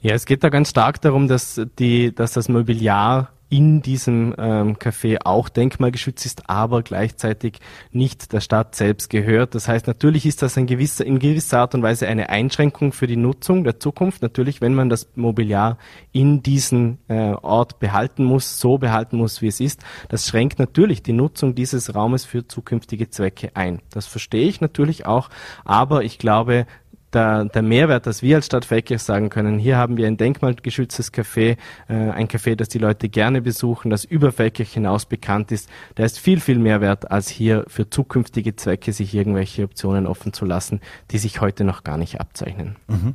Ja, 0.00 0.14
es 0.14 0.24
geht 0.24 0.42
da 0.42 0.48
ganz 0.48 0.70
stark 0.70 1.00
darum, 1.02 1.28
dass, 1.28 1.60
die, 1.78 2.14
dass 2.14 2.32
das 2.32 2.48
Mobiliar 2.48 3.30
in 3.52 3.82
diesem 3.82 4.34
ähm, 4.38 4.78
Café 4.78 5.18
auch 5.26 5.50
denkmalgeschützt 5.50 6.24
ist, 6.24 6.48
aber 6.48 6.82
gleichzeitig 6.82 7.58
nicht 7.90 8.32
der 8.32 8.40
Stadt 8.40 8.74
selbst 8.74 9.10
gehört. 9.10 9.54
Das 9.54 9.68
heißt, 9.68 9.86
natürlich 9.86 10.24
ist 10.24 10.40
das 10.40 10.56
ein 10.56 10.64
gewisser, 10.66 11.04
in 11.04 11.18
gewisser 11.18 11.58
Art 11.58 11.74
und 11.74 11.82
Weise 11.82 12.08
eine 12.08 12.30
Einschränkung 12.30 12.92
für 12.92 13.06
die 13.06 13.18
Nutzung 13.18 13.62
der 13.62 13.78
Zukunft. 13.78 14.22
Natürlich, 14.22 14.62
wenn 14.62 14.74
man 14.74 14.88
das 14.88 15.06
Mobiliar 15.16 15.76
in 16.12 16.42
diesem 16.42 16.96
äh, 17.08 17.32
Ort 17.34 17.78
behalten 17.78 18.24
muss, 18.24 18.58
so 18.58 18.78
behalten 18.78 19.18
muss, 19.18 19.42
wie 19.42 19.48
es 19.48 19.60
ist, 19.60 19.82
das 20.08 20.26
schränkt 20.26 20.58
natürlich 20.58 21.02
die 21.02 21.12
Nutzung 21.12 21.54
dieses 21.54 21.94
Raumes 21.94 22.24
für 22.24 22.48
zukünftige 22.48 23.10
Zwecke 23.10 23.50
ein. 23.52 23.82
Das 23.90 24.06
verstehe 24.06 24.48
ich 24.48 24.62
natürlich 24.62 25.04
auch, 25.04 25.28
aber 25.66 26.04
ich 26.04 26.16
glaube, 26.16 26.64
der, 27.12 27.44
der 27.46 27.62
Mehrwert, 27.62 28.06
dass 28.06 28.22
wir 28.22 28.36
als 28.36 28.46
Stadt 28.46 28.64
Feldkirch 28.64 29.02
sagen 29.02 29.30
können, 29.30 29.58
hier 29.58 29.76
haben 29.76 29.96
wir 29.96 30.06
ein 30.06 30.16
denkmalgeschütztes 30.16 31.12
Café, 31.12 31.56
äh, 31.88 31.94
ein 31.94 32.28
Café, 32.28 32.56
das 32.56 32.68
die 32.68 32.78
Leute 32.78 33.08
gerne 33.08 33.42
besuchen, 33.42 33.90
das 33.90 34.04
über 34.04 34.32
Feldkirch 34.32 34.72
hinaus 34.72 35.06
bekannt 35.06 35.52
ist, 35.52 35.68
der 35.96 36.06
ist 36.06 36.18
viel, 36.18 36.40
viel 36.40 36.58
mehr 36.58 36.80
wert, 36.80 37.10
als 37.10 37.28
hier 37.28 37.64
für 37.68 37.88
zukünftige 37.88 38.56
Zwecke 38.56 38.92
sich 38.92 39.14
irgendwelche 39.14 39.64
Optionen 39.64 40.06
offen 40.06 40.32
zu 40.32 40.44
lassen, 40.44 40.80
die 41.10 41.18
sich 41.18 41.40
heute 41.40 41.64
noch 41.64 41.84
gar 41.84 41.98
nicht 41.98 42.20
abzeichnen. 42.20 42.76
Mhm. 42.88 43.14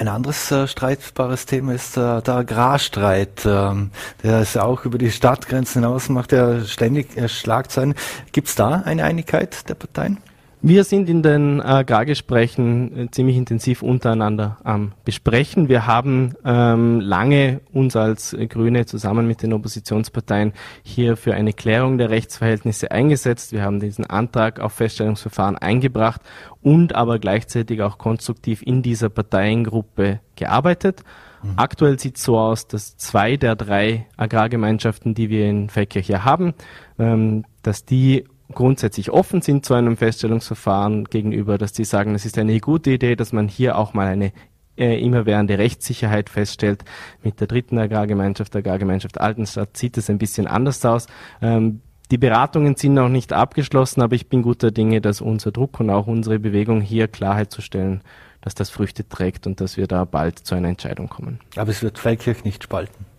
Ein 0.00 0.08
anderes 0.08 0.50
äh, 0.50 0.66
streitbares 0.66 1.44
Thema 1.44 1.74
ist 1.74 1.98
äh, 1.98 2.22
der 2.22 2.34
Agrarstreit. 2.36 3.44
Ähm, 3.44 3.90
der 4.22 4.40
ist 4.40 4.56
auch 4.56 4.86
über 4.86 4.96
die 4.96 5.10
Stadtgrenzen 5.10 5.82
hinaus, 5.82 6.08
macht 6.08 6.32
ja 6.32 6.64
ständig 6.64 7.18
äh, 7.18 7.28
Schlagzeilen. 7.28 7.94
Gibt 8.32 8.48
es 8.48 8.54
da 8.54 8.76
eine 8.86 9.04
Einigkeit 9.04 9.68
der 9.68 9.74
Parteien? 9.74 10.16
Wir 10.62 10.84
sind 10.84 11.08
in 11.08 11.22
den 11.22 11.62
Agrargesprächen 11.62 12.96
äh, 12.96 13.10
ziemlich 13.10 13.36
intensiv 13.36 13.82
untereinander 13.82 14.58
am 14.62 14.92
Besprechen. 15.06 15.70
Wir 15.70 15.86
haben 15.86 16.34
ähm, 16.44 17.00
lange 17.00 17.62
uns 17.72 17.96
als 17.96 18.36
Grüne 18.50 18.84
zusammen 18.84 19.26
mit 19.26 19.42
den 19.42 19.54
Oppositionsparteien 19.54 20.52
hier 20.82 21.16
für 21.16 21.32
eine 21.32 21.54
Klärung 21.54 21.96
der 21.96 22.10
Rechtsverhältnisse 22.10 22.90
eingesetzt. 22.90 23.52
Wir 23.52 23.62
haben 23.62 23.80
diesen 23.80 24.04
Antrag 24.04 24.60
auf 24.60 24.74
Feststellungsverfahren 24.74 25.56
eingebracht 25.56 26.20
und 26.60 26.94
aber 26.94 27.18
gleichzeitig 27.18 27.80
auch 27.80 27.96
konstruktiv 27.96 28.60
in 28.60 28.82
dieser 28.82 29.08
Parteiengruppe 29.08 30.20
gearbeitet. 30.36 31.04
Mhm. 31.42 31.54
Aktuell 31.56 31.98
sieht 31.98 32.18
es 32.18 32.22
so 32.22 32.38
aus, 32.38 32.66
dass 32.66 32.98
zwei 32.98 33.38
der 33.38 33.56
drei 33.56 34.08
Agrargemeinschaften, 34.18 35.14
die 35.14 35.30
wir 35.30 35.48
in 35.48 35.70
Feldkirch 35.70 36.10
haben, 36.10 36.52
ähm, 36.98 37.46
dass 37.62 37.86
die 37.86 38.26
grundsätzlich 38.52 39.10
offen 39.10 39.42
sind 39.42 39.64
zu 39.64 39.74
einem 39.74 39.96
Feststellungsverfahren 39.96 41.04
gegenüber, 41.04 41.58
dass 41.58 41.74
sie 41.74 41.84
sagen, 41.84 42.14
es 42.14 42.24
ist 42.24 42.38
eine 42.38 42.58
gute 42.60 42.90
Idee, 42.90 43.16
dass 43.16 43.32
man 43.32 43.48
hier 43.48 43.78
auch 43.78 43.94
mal 43.94 44.06
eine 44.06 44.32
äh, 44.76 45.00
immerwährende 45.00 45.58
Rechtssicherheit 45.58 46.30
feststellt. 46.30 46.84
Mit 47.22 47.40
der 47.40 47.46
dritten 47.46 47.78
Agrargemeinschaft, 47.78 48.54
der 48.54 48.60
Agrargemeinschaft 48.60 49.20
Altenstadt, 49.20 49.76
sieht 49.76 49.96
es 49.98 50.10
ein 50.10 50.18
bisschen 50.18 50.46
anders 50.46 50.84
aus. 50.84 51.06
Ähm, 51.42 51.80
die 52.10 52.18
Beratungen 52.18 52.74
sind 52.74 52.94
noch 52.94 53.08
nicht 53.08 53.32
abgeschlossen, 53.32 54.02
aber 54.02 54.16
ich 54.16 54.28
bin 54.28 54.42
guter 54.42 54.72
Dinge, 54.72 55.00
dass 55.00 55.20
unser 55.20 55.52
Druck 55.52 55.78
und 55.78 55.90
auch 55.90 56.08
unsere 56.08 56.40
Bewegung 56.40 56.80
hier 56.80 57.06
Klarheit 57.06 57.52
zu 57.52 57.62
stellen, 57.62 58.00
dass 58.40 58.54
das 58.54 58.70
Früchte 58.70 59.08
trägt 59.08 59.46
und 59.46 59.60
dass 59.60 59.76
wir 59.76 59.86
da 59.86 60.04
bald 60.04 60.38
zu 60.38 60.54
einer 60.54 60.68
Entscheidung 60.68 61.08
kommen. 61.08 61.40
Aber 61.56 61.70
es 61.70 61.82
wird 61.82 61.98
Feldkirch 61.98 62.42
nicht 62.44 62.64
spalten. 62.64 63.09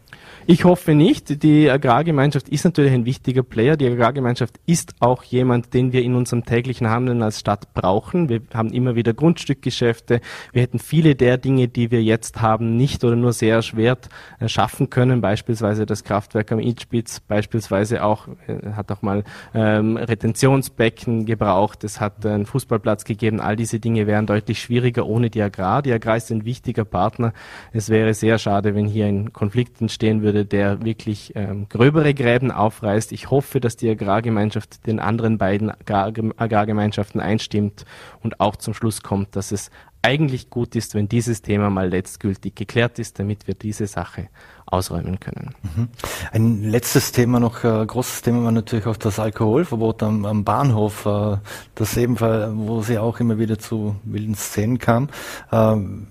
Ich 0.48 0.64
hoffe 0.64 0.96
nicht. 0.96 1.44
Die 1.44 1.70
Agrargemeinschaft 1.70 2.50
ist 2.50 2.66
natürlich 2.66 2.94
ein 2.94 3.06
wichtiger 3.06 3.44
Player. 3.44 3.78
Die 3.78 3.86
Agrargemeinschaft 3.86 4.60
ist 4.66 4.96
auch 5.00 5.22
jemand, 5.24 5.76
den 5.76 5.94
wir 5.94 6.02
in 6.02 6.16
unserem 6.16 6.46
täglichen 6.46 6.90
Handeln 6.90 7.22
als 7.22 7.40
Stadt 7.40 7.76
brauchen. 7.76 8.28
Wir 8.28 8.42
haben 8.52 8.74
immer 8.74 8.96
wieder 8.96 9.14
Grundstückgeschäfte. 9.14 10.20
Wir 10.52 10.64
hätten 10.64 10.80
viele 10.80 11.14
der 11.14 11.38
Dinge, 11.38 11.68
die 11.68 11.92
wir 11.92 12.02
jetzt 12.02 12.42
haben, 12.42 12.76
nicht 12.76 13.04
oder 13.04 13.16
nur 13.16 13.34
sehr 13.34 13.56
erschwert 13.58 14.10
äh, 14.40 14.48
schaffen 14.48 14.90
können. 14.90 15.22
Beispielsweise 15.22 15.86
das 15.86 16.04
Kraftwerk 16.04 16.52
am 16.52 16.60
Idspitz, 16.60 17.20
beispielsweise 17.20 18.04
auch, 18.04 18.28
äh, 18.48 18.72
hat 18.72 18.92
auch 18.92 19.04
mal 19.04 19.24
ähm, 19.54 19.96
Retentionsbecken 19.96 21.28
gebraucht. 21.28 21.84
Es 21.84 22.02
hat 22.02 22.26
einen 22.26 22.48
Fußballplatz 22.48 23.04
gegeben. 23.04 23.42
All 23.42 23.56
diese 23.56 23.80
Dinge 23.80 24.08
wären 24.08 24.26
deutlich 24.26 24.60
schwieriger 24.60 25.06
ohne 25.06 25.30
die 25.30 25.42
Agrar. 25.42 25.84
Die 25.84 25.94
Agrar 25.94 26.18
ist 26.18 26.32
ein 26.32 26.46
wichtiger 26.46 26.84
Partner. 26.84 27.32
Es 27.74 27.90
wäre 27.90 28.16
sehr 28.16 28.40
schade, 28.40 28.74
wenn 28.74 28.88
hier 28.88 29.06
ein 29.06 29.34
Konflikt 29.34 29.80
entstehen 29.82 30.24
würde 30.24 30.31
würde, 30.32 30.46
der 30.46 30.84
wirklich 30.84 31.34
ähm, 31.36 31.68
gröbere 31.68 32.14
Gräben 32.14 32.52
aufreißt. 32.52 33.12
Ich 33.12 33.30
hoffe, 33.30 33.60
dass 33.60 33.76
die 33.76 33.90
Agrargemeinschaft 33.90 34.88
den 34.88 35.00
anderen 35.00 35.38
beiden 35.38 35.70
Agrargemeinschaften 35.70 37.20
einstimmt 37.20 37.86
und 38.22 38.40
auch 38.40 38.56
zum 38.56 38.74
Schluss 38.74 39.02
kommt, 39.02 39.36
dass 39.36 39.52
es 39.52 39.72
eigentlich 40.04 40.50
gut 40.50 40.76
ist, 40.76 40.96
wenn 40.96 41.08
dieses 41.08 41.44
Thema 41.44 41.70
mal 41.70 41.90
letztgültig 41.90 42.56
geklärt 42.56 42.98
ist, 42.98 43.20
damit 43.20 43.46
wir 43.48 43.54
diese 43.54 43.86
Sache 43.86 44.30
ausräumen 44.66 45.20
können. 45.20 45.54
Mhm. 45.62 45.90
Ein 46.32 46.64
letztes 46.64 47.12
Thema 47.12 47.40
noch, 47.40 47.64
äh, 47.64 47.86
großes 47.86 48.24
Thema 48.24 48.46
war 48.46 48.52
natürlich 48.52 48.88
auch 48.88 48.98
das 48.98 49.20
Alkoholverbot 49.20 50.02
am, 50.02 50.26
am 50.26 50.44
Bahnhof, 50.44 51.06
äh, 51.06 51.38
das 51.76 51.98
ebenfalls, 51.98 52.52
wo 52.56 52.82
sie 52.82 52.98
auch 52.98 53.20
immer 53.20 53.38
wieder 53.38 53.60
zu 53.60 53.96
wilden 54.04 54.34
Szenen 54.34 54.80
kam. 54.80 55.10
Ähm, 55.52 56.08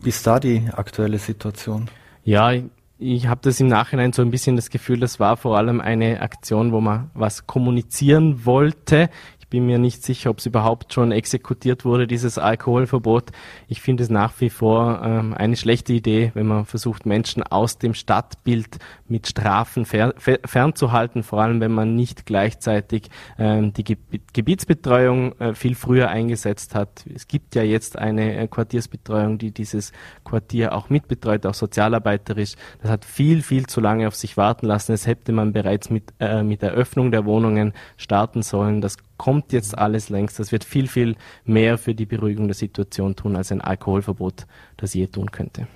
wie 0.00 0.08
ist 0.08 0.26
da 0.26 0.40
die 0.40 0.68
aktuelle 0.72 1.18
Situation? 1.18 1.90
Ja, 2.24 2.52
ich 2.98 3.26
habe 3.26 3.40
das 3.42 3.58
im 3.58 3.66
Nachhinein 3.66 4.12
so 4.12 4.22
ein 4.22 4.30
bisschen 4.30 4.56
das 4.56 4.70
Gefühl, 4.70 5.00
das 5.00 5.18
war 5.18 5.36
vor 5.36 5.56
allem 5.56 5.80
eine 5.80 6.20
Aktion, 6.20 6.72
wo 6.72 6.80
man 6.80 7.10
was 7.14 7.46
kommunizieren 7.46 8.44
wollte 8.44 9.10
bin 9.54 9.66
mir 9.66 9.78
nicht 9.78 10.02
sicher, 10.02 10.30
ob 10.30 10.38
es 10.38 10.46
überhaupt 10.46 10.92
schon 10.92 11.12
exekutiert 11.12 11.84
wurde, 11.84 12.08
dieses 12.08 12.38
Alkoholverbot. 12.38 13.30
Ich 13.68 13.80
finde 13.80 14.02
es 14.02 14.10
nach 14.10 14.32
wie 14.40 14.50
vor 14.50 15.00
ähm, 15.04 15.32
eine 15.32 15.54
schlechte 15.54 15.92
Idee, 15.92 16.32
wenn 16.34 16.48
man 16.48 16.64
versucht, 16.64 17.06
Menschen 17.06 17.44
aus 17.44 17.78
dem 17.78 17.94
Stadtbild 17.94 18.80
mit 19.06 19.28
Strafen 19.28 19.84
fer 19.84 20.12
fernzuhalten, 20.44 21.22
vor 21.22 21.40
allem 21.40 21.60
wenn 21.60 21.70
man 21.70 21.94
nicht 21.94 22.26
gleichzeitig 22.26 23.10
ähm, 23.38 23.72
die 23.72 23.84
Ge 23.84 23.96
Gebietsbetreuung 24.32 25.38
äh, 25.38 25.54
viel 25.54 25.76
früher 25.76 26.08
eingesetzt 26.08 26.74
hat. 26.74 27.04
Es 27.14 27.28
gibt 27.28 27.54
ja 27.54 27.62
jetzt 27.62 27.96
eine 27.96 28.36
äh, 28.36 28.48
Quartiersbetreuung, 28.48 29.38
die 29.38 29.52
dieses 29.52 29.92
Quartier 30.24 30.74
auch 30.74 30.90
mitbetreut, 30.90 31.46
auch 31.46 31.54
sozialarbeiterisch. 31.54 32.54
Das 32.82 32.90
hat 32.90 33.04
viel, 33.04 33.40
viel 33.42 33.66
zu 33.66 33.80
lange 33.80 34.08
auf 34.08 34.16
sich 34.16 34.36
warten 34.36 34.66
lassen. 34.66 34.90
Das 34.90 35.06
hätte 35.06 35.30
man 35.30 35.52
bereits 35.52 35.90
mit, 35.90 36.12
äh, 36.18 36.42
mit 36.42 36.60
der 36.60 36.72
Öffnung 36.72 37.12
der 37.12 37.24
Wohnungen 37.24 37.72
starten 37.96 38.42
sollen. 38.42 38.80
Das 38.80 38.96
kommt 39.16 39.52
jetzt 39.52 39.76
alles 39.76 40.08
längst. 40.08 40.38
Das 40.38 40.52
wird 40.52 40.64
viel, 40.64 40.88
viel 40.88 41.16
mehr 41.44 41.78
für 41.78 41.94
die 41.94 42.06
Beruhigung 42.06 42.48
der 42.48 42.54
Situation 42.54 43.16
tun, 43.16 43.36
als 43.36 43.52
ein 43.52 43.60
Alkoholverbot 43.60 44.46
das 44.76 44.94
je 44.94 45.06
tun 45.06 45.30
könnte. 45.30 45.66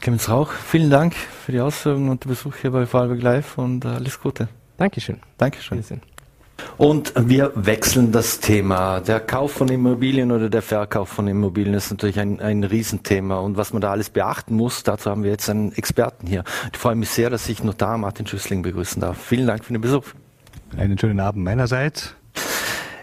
Clemens 0.00 0.28
Rauch, 0.28 0.52
vielen 0.52 0.90
Dank 0.90 1.14
für 1.14 1.52
die 1.52 1.60
Ausführungen 1.60 2.08
und 2.08 2.24
den 2.24 2.28
Besuch 2.28 2.56
hier 2.56 2.70
bei 2.70 2.86
Vorarlberg 2.86 3.22
Live 3.22 3.58
und 3.58 3.84
äh, 3.84 3.88
alles 3.88 4.20
Gute. 4.20 4.48
Dankeschön. 4.76 5.18
Dankeschön. 5.38 5.82
Und 6.76 7.12
wir 7.16 7.52
wechseln 7.54 8.12
das 8.12 8.40
Thema. 8.40 9.00
Der 9.00 9.20
Kauf 9.20 9.52
von 9.52 9.68
Immobilien 9.68 10.30
oder 10.30 10.48
der 10.48 10.62
Verkauf 10.62 11.08
von 11.08 11.26
Immobilien 11.26 11.74
ist 11.74 11.90
natürlich 11.90 12.20
ein, 12.20 12.40
ein 12.40 12.62
Riesenthema. 12.64 13.38
Und 13.38 13.56
was 13.56 13.72
man 13.72 13.82
da 13.82 13.90
alles 13.90 14.10
beachten 14.10 14.54
muss, 14.54 14.82
dazu 14.82 15.10
haben 15.10 15.24
wir 15.24 15.30
jetzt 15.30 15.50
einen 15.50 15.72
Experten 15.72 16.26
hier. 16.26 16.44
Ich 16.72 16.78
freue 16.78 16.94
mich 16.94 17.10
sehr, 17.10 17.30
dass 17.30 17.48
ich 17.48 17.62
Notar 17.62 17.98
Martin 17.98 18.26
Schüssling 18.26 18.62
begrüßen 18.62 19.00
darf. 19.00 19.18
Vielen 19.18 19.46
Dank 19.46 19.64
für 19.64 19.72
den 19.72 19.82
Besuch. 19.82 20.04
Einen 20.76 20.98
schönen 20.98 21.20
Abend 21.20 21.44
meinerseits. 21.44 22.14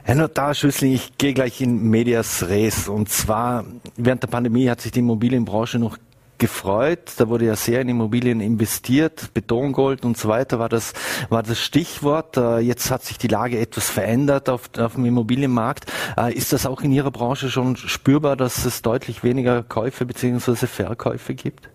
Herr 0.04 0.15
Notar 0.15 0.54
Schüssling, 0.54 0.93
ich 0.93 1.17
gehe 1.17 1.34
gleich 1.34 1.62
in 1.62 1.89
Medias 1.89 2.47
Res. 2.47 2.88
Und 2.88 3.10
zwar, 3.10 3.65
während 3.97 4.21
der 4.21 4.28
Pandemie 4.28 4.69
hat 4.69 4.82
sich 4.82 4.91
die 4.91 4.99
Immobilienbranche 4.99 5.80
noch 5.80 5.97
gefreut. 6.38 7.13
Da 7.17 7.28
wurde 7.28 7.45
ja 7.45 7.56
sehr 7.56 7.82
in 7.82 7.89
Immobilien 7.89 8.39
investiert, 8.39 9.34
Betongold 9.34 10.06
und 10.06 10.17
so 10.17 10.28
weiter 10.30 10.60
war 10.60 10.69
das, 10.69 10.93
war 11.30 11.43
das 11.43 11.60
Stichwort. 11.60 12.38
Äh, 12.38 12.60
jetzt 12.60 12.91
hat 12.91 13.04
sich 13.04 13.17
die 13.17 13.28
Lage 13.28 13.60
etwas 13.60 13.89
verändert 13.89 14.49
auf, 14.49 14.69
auf 14.78 14.95
dem 14.95 15.06
Immobilienmarkt. 15.06 15.91
Äh, 16.17 16.34
ist 16.34 16.54
das 16.54 16.65
auch 16.65 16.82
in 16.82 16.91
Ihrer 16.91 17.12
Branche 17.12 17.49
schon 17.49 17.75
spürbar, 17.75 18.36
dass 18.36 18.65
es 18.65 18.82
deutlich 18.82 19.23
weniger 19.23 19.63
Käufe 19.63 20.06
bzw. 20.06 20.67
Verkäufe 20.67 21.34
gibt? 21.34 21.69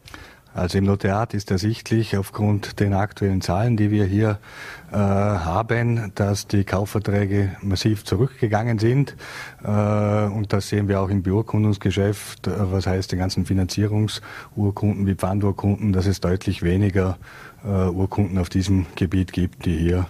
Also 0.53 0.79
im 0.79 0.85
Notariat 0.85 1.33
ist 1.33 1.51
ersichtlich 1.51 2.17
aufgrund 2.17 2.81
den 2.81 2.93
aktuellen 2.93 3.41
Zahlen, 3.41 3.77
die 3.77 3.93
wir 3.93 4.05
hier 4.05 4.39
äh, 4.91 4.97
haben, 4.97 6.11
dass 6.17 6.49
die 6.49 6.65
Kaufverträge 6.65 7.57
massiv 7.63 8.05
zurückgegangen 8.05 8.81
sind. 8.81 9.17
Äh, 9.63 9.69
und 9.69 10.53
das 10.53 10.69
sehen 10.69 10.89
wir 10.89 11.01
auch 11.01 11.09
im 11.09 11.23
Beurkundungsgeschäft, 11.23 12.49
äh, 12.49 12.73
was 12.73 12.89
heißt 12.89 13.13
den 13.13 13.21
ganzen 13.21 13.47
Finanzierungsurkunden 13.47 15.07
wie 15.07 15.15
Pfandurkunden, 15.15 15.93
dass 15.93 16.07
es 16.07 16.21
deutlich 16.21 16.63
weniger 16.63 17.17
äh, 17.65 17.69
Urkunden 17.69 18.37
auf 18.39 18.49
diesem 18.49 18.87
Gebiet 18.97 19.33
gibt, 19.33 19.67
die 19.67 19.77
hier 19.77 20.07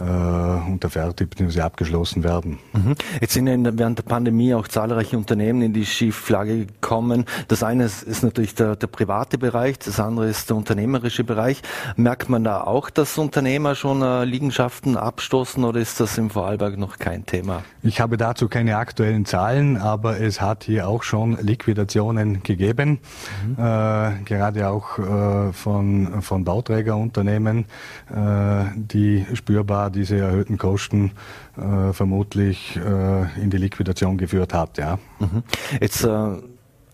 äh, 0.00 0.70
unterfertigt 0.70 1.30
bzw. 1.30 1.60
abgeschlossen 1.60 2.24
werden. 2.24 2.58
Mhm. 2.72 2.94
Jetzt 3.20 3.34
sind 3.34 3.46
ja 3.46 3.56
während 3.78 3.98
der 3.98 4.04
Pandemie 4.04 4.54
auch 4.54 4.68
zahlreiche 4.68 5.16
Unternehmen 5.16 5.62
in 5.62 5.72
die 5.72 5.86
Schieflage 5.86 6.66
gekommen. 6.66 7.24
Das 7.48 7.62
eine 7.62 7.84
ist, 7.84 8.02
ist 8.02 8.22
natürlich 8.22 8.54
der, 8.54 8.76
der, 8.76 8.86
private 8.86 9.38
Bereich, 9.38 9.78
das 9.78 10.00
andere 10.00 10.28
ist 10.28 10.50
der 10.50 10.56
unternehmerische 10.56 11.24
Bereich. 11.24 11.62
Merkt 11.96 12.28
man 12.28 12.44
da 12.44 12.62
auch, 12.62 12.90
dass 12.90 13.18
Unternehmer 13.18 13.74
schon 13.74 14.02
äh, 14.02 14.24
Liegenschaften 14.24 14.96
abstoßen 14.96 15.64
oder 15.64 15.80
ist 15.80 16.00
das 16.00 16.18
im 16.18 16.30
Vorarlberg 16.30 16.78
noch 16.78 16.98
kein 16.98 17.26
Thema? 17.26 17.64
Ich 17.82 18.00
habe 18.00 18.16
dazu 18.16 18.48
keine 18.48 18.76
aktuellen 18.76 19.24
Zahlen, 19.24 19.76
aber 19.76 20.20
es 20.20 20.40
hat 20.40 20.64
hier 20.64 20.88
auch 20.88 21.02
schon 21.02 21.36
Liquidationen 21.40 22.42
gegeben, 22.42 23.00
mhm. 23.46 23.52
äh, 23.54 24.22
gerade 24.24 24.68
auch 24.68 24.98
äh, 24.98 25.52
von, 25.52 26.22
von 26.22 26.44
Bauträgerunternehmen, 26.44 27.66
äh, 28.10 28.64
die 28.76 29.26
spürbar 29.34 29.81
diese 29.90 30.18
erhöhten 30.18 30.58
Kosten 30.58 31.12
äh, 31.56 31.92
vermutlich 31.92 32.76
äh, 32.76 33.40
in 33.40 33.50
die 33.50 33.58
Liquidation 33.58 34.18
geführt 34.18 34.54
hat. 34.54 34.78
Ja. 34.78 34.98
Mhm. 35.18 35.42
Jetzt 35.80 36.04
äh 36.04 36.36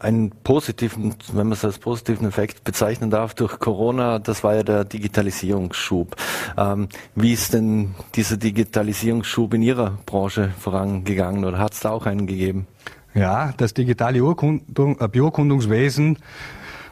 einen 0.01 0.31
positiven, 0.31 1.14
wenn 1.33 1.48
man 1.48 1.53
es 1.53 1.64
als 1.64 1.79
positiven 1.79 2.29
Effekt 2.29 2.64
bezeichnen 2.64 3.11
darf, 3.11 3.35
durch 3.35 3.59
Corona, 3.59 4.18
das 4.18 4.44
war 4.44 4.55
ja 4.55 4.62
der 4.62 4.85
Digitalisierungsschub. 4.85 6.16
Ähm, 6.57 6.88
wie 7.14 7.33
ist 7.33 7.53
denn 7.55 7.94
dieser 8.14 8.37
Digitalisierungsschub 8.37 9.55
in 9.55 9.62
Ihrer 9.62 9.98
Branche 10.07 10.53
vorangegangen 10.59 11.44
oder 11.44 11.59
hat 11.59 11.72
es 11.72 11.81
da 11.81 11.90
auch 11.90 12.07
einen 12.07 12.27
gegeben? 12.27 12.66
Ja, 13.14 13.53
das 13.57 13.74
digitale 13.74 14.22
Urkundung, 14.22 15.01
äh, 15.01 15.09
Beurkundungswesen 15.09 16.18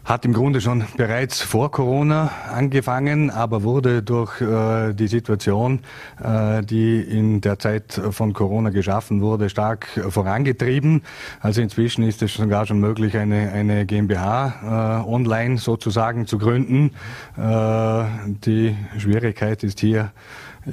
hat 0.07 0.25
im 0.25 0.33
Grunde 0.33 0.61
schon 0.61 0.85
bereits 0.97 1.42
vor 1.42 1.73
Corona 1.73 2.31
angefangen, 2.53 3.29
aber 3.29 3.64
wurde 3.64 4.05
durch 4.05 4.40
äh, 4.40 4.95
die 4.95 5.09
Situation, 5.09 5.81
äh, 6.23 6.62
die 6.62 7.01
in 7.01 7.40
der 7.40 7.59
Zeit 7.59 8.01
von 8.12 8.33
Corona 8.33 8.71
geschaffen 8.71 9.21
wurde, 9.21 9.51
stark 9.51 9.88
vorangetrieben. 10.09 11.03
Also 11.40 11.61
inzwischen 11.61 12.05
ist 12.05 12.23
es 12.23 12.35
sogar 12.35 12.66
schon 12.66 12.79
möglich, 12.79 13.16
eine, 13.16 13.51
eine 13.51 13.85
GmbH 13.85 15.03
äh, 15.05 15.11
online 15.11 15.59
sozusagen 15.59 16.29
zu 16.29 16.38
gründen. 16.38 16.92
Äh, 17.37 18.05
die 18.45 18.77
Schwierigkeit 18.99 19.64
ist 19.64 19.81
hier, 19.81 20.12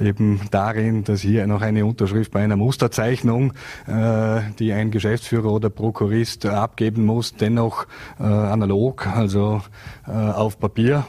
eben 0.00 0.40
darin, 0.50 1.04
dass 1.04 1.20
hier 1.20 1.46
noch 1.46 1.62
eine 1.62 1.86
Unterschrift 1.86 2.32
bei 2.32 2.42
einer 2.42 2.56
Musterzeichnung, 2.56 3.52
äh, 3.86 4.40
die 4.58 4.72
ein 4.72 4.90
Geschäftsführer 4.90 5.50
oder 5.50 5.70
Prokurist 5.70 6.46
abgeben 6.46 7.04
muss, 7.04 7.34
dennoch 7.34 7.86
äh, 8.18 8.24
analog, 8.24 9.06
also 9.06 9.62
äh, 10.06 10.10
auf 10.10 10.58
Papier 10.58 11.06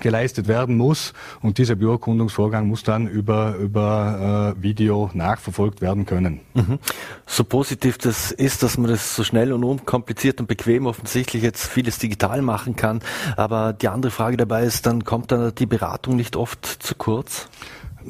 geleistet 0.00 0.48
werden 0.48 0.76
muss 0.76 1.12
und 1.42 1.58
dieser 1.58 1.74
Beurkundungsvorgang 1.74 2.66
muss 2.66 2.82
dann 2.82 3.08
über, 3.08 3.56
über 3.56 4.54
äh, 4.56 4.62
Video 4.62 5.10
nachverfolgt 5.12 5.80
werden 5.80 6.06
können. 6.06 6.40
Mhm. 6.54 6.78
So 7.26 7.44
positiv 7.44 7.98
das 7.98 8.30
ist, 8.30 8.62
dass 8.62 8.78
man 8.78 8.90
das 8.90 9.16
so 9.16 9.24
schnell 9.24 9.52
und 9.52 9.64
unkompliziert 9.64 10.40
und 10.40 10.46
bequem 10.46 10.86
offensichtlich 10.86 11.42
jetzt 11.42 11.66
vieles 11.66 11.98
digital 11.98 12.42
machen 12.42 12.76
kann, 12.76 13.00
aber 13.36 13.72
die 13.72 13.88
andere 13.88 14.10
Frage 14.10 14.36
dabei 14.36 14.64
ist, 14.64 14.86
dann 14.86 15.04
kommt 15.04 15.32
dann 15.32 15.54
die 15.54 15.66
Beratung 15.66 16.16
nicht 16.16 16.36
oft 16.36 16.64
zu 16.64 16.94
kurz? 16.94 17.48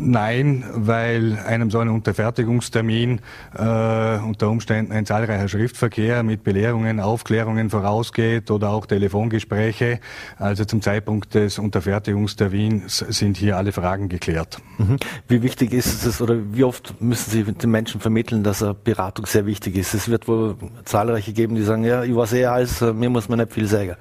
Nein, 0.00 0.62
weil 0.74 1.40
einem 1.44 1.72
so 1.72 1.80
ein 1.80 1.88
Unterfertigungstermin 1.88 3.20
äh, 3.58 4.18
unter 4.18 4.48
Umständen 4.48 4.92
ein 4.92 5.04
zahlreicher 5.06 5.48
Schriftverkehr 5.48 6.22
mit 6.22 6.44
Belehrungen, 6.44 7.00
Aufklärungen 7.00 7.68
vorausgeht 7.68 8.52
oder 8.52 8.70
auch 8.70 8.86
Telefongespräche. 8.86 9.98
Also 10.38 10.64
zum 10.64 10.82
Zeitpunkt 10.82 11.34
des 11.34 11.58
Unterfertigungstermins 11.58 12.98
sind 13.08 13.36
hier 13.38 13.56
alle 13.56 13.72
Fragen 13.72 14.08
geklärt. 14.08 14.58
Mhm. 14.78 14.98
Wie 15.26 15.42
wichtig 15.42 15.72
ist 15.72 16.06
es 16.06 16.22
oder 16.22 16.36
wie 16.52 16.62
oft 16.62 17.00
müssen 17.00 17.30
Sie 17.32 17.42
den 17.42 17.70
Menschen 17.70 18.00
vermitteln, 18.00 18.44
dass 18.44 18.62
eine 18.62 18.74
Beratung 18.74 19.26
sehr 19.26 19.46
wichtig 19.46 19.76
ist? 19.76 19.94
Es 19.94 20.08
wird 20.08 20.28
wohl 20.28 20.54
zahlreiche 20.84 21.32
geben, 21.32 21.56
die 21.56 21.62
sagen, 21.62 21.82
ja, 21.82 22.04
ich 22.04 22.14
weiß 22.14 22.34
eh 22.34 22.46
alles, 22.46 22.80
mir 22.80 23.10
muss 23.10 23.28
man 23.28 23.40
nicht 23.40 23.52
viel 23.52 23.66
sagen. 23.66 23.96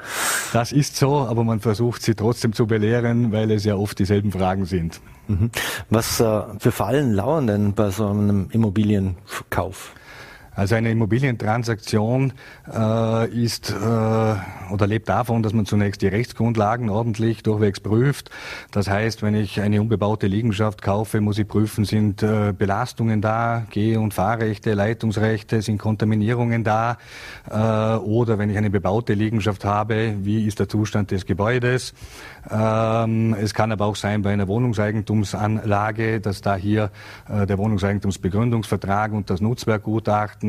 Das 0.54 0.72
ist 0.72 0.96
so, 0.96 1.22
aber 1.22 1.44
man 1.44 1.60
versucht 1.60 2.04
sie 2.04 2.14
trotzdem 2.14 2.54
zu 2.54 2.68
belehren, 2.68 3.32
weil 3.32 3.50
es 3.50 3.66
ja 3.66 3.76
oft 3.76 3.98
dieselben 3.98 4.32
Fragen 4.32 4.66
sind. 4.66 5.02
Mhm. 5.28 5.52
Was 5.90 6.20
äh, 6.20 6.42
für 6.60 6.72
Fallen 6.72 7.14
lauern 7.14 7.48
denn 7.48 7.74
bei 7.74 7.90
so 7.90 8.08
einem 8.08 8.50
Immobilienkauf? 8.52 9.94
Also 10.58 10.74
eine 10.74 10.90
Immobilientransaktion 10.90 12.34
äh, 12.74 13.30
ist 13.30 13.70
äh, 13.70 13.76
oder 13.76 14.88
lebt 14.88 15.08
davon, 15.08 15.44
dass 15.44 15.54
man 15.54 15.68
zunächst 15.68 16.02
die 16.02 16.08
Rechtsgrundlagen 16.08 16.90
ordentlich 16.90 17.44
durchwegs 17.44 17.80
prüft. 17.80 18.32
Das 18.72 18.90
heißt, 18.90 19.22
wenn 19.22 19.36
ich 19.36 19.62
eine 19.62 19.80
unbebaute 19.80 20.26
Liegenschaft 20.26 20.82
kaufe, 20.82 21.22
muss 21.22 21.38
ich 21.38 21.48
prüfen, 21.48 21.86
sind 21.86 22.24
äh, 22.24 22.56
Belastungen 22.58 23.22
da, 23.22 23.68
Geh- 23.70 23.98
und 23.98 24.16
Fahrrechte, 24.16 24.74
Leitungsrechte, 24.74 25.62
sind 25.62 25.78
Kontaminierungen 25.78 26.64
da 26.64 26.98
äh, 27.52 27.98
oder 28.00 28.40
wenn 28.40 28.50
ich 28.50 28.58
eine 28.58 28.72
bebaute 28.72 29.14
Liegenschaft 29.14 29.64
habe, 29.64 30.16
wie 30.22 30.48
ist 30.48 30.58
der 30.60 30.68
Zustand 30.68 31.12
des 31.12 31.28
Gebäudes. 31.28 31.94
Ähm, 32.50 33.36
es 33.40 33.54
kann 33.54 33.72
aber 33.72 33.86
auch 33.86 33.96
sein 33.96 34.24
bei 34.24 34.34
einer 34.34 34.48
Wohnungseigentumsanlage, 34.48 36.20
dass 36.20 36.42
da 36.42 36.56
hier 36.56 36.90
äh, 37.30 37.46
der 37.46 37.60
Wohnungseigentumsbegründungsvertrag 37.60 39.12
und 39.12 39.30
das 39.30 39.40
Nutzwerkgutachten 39.40 40.47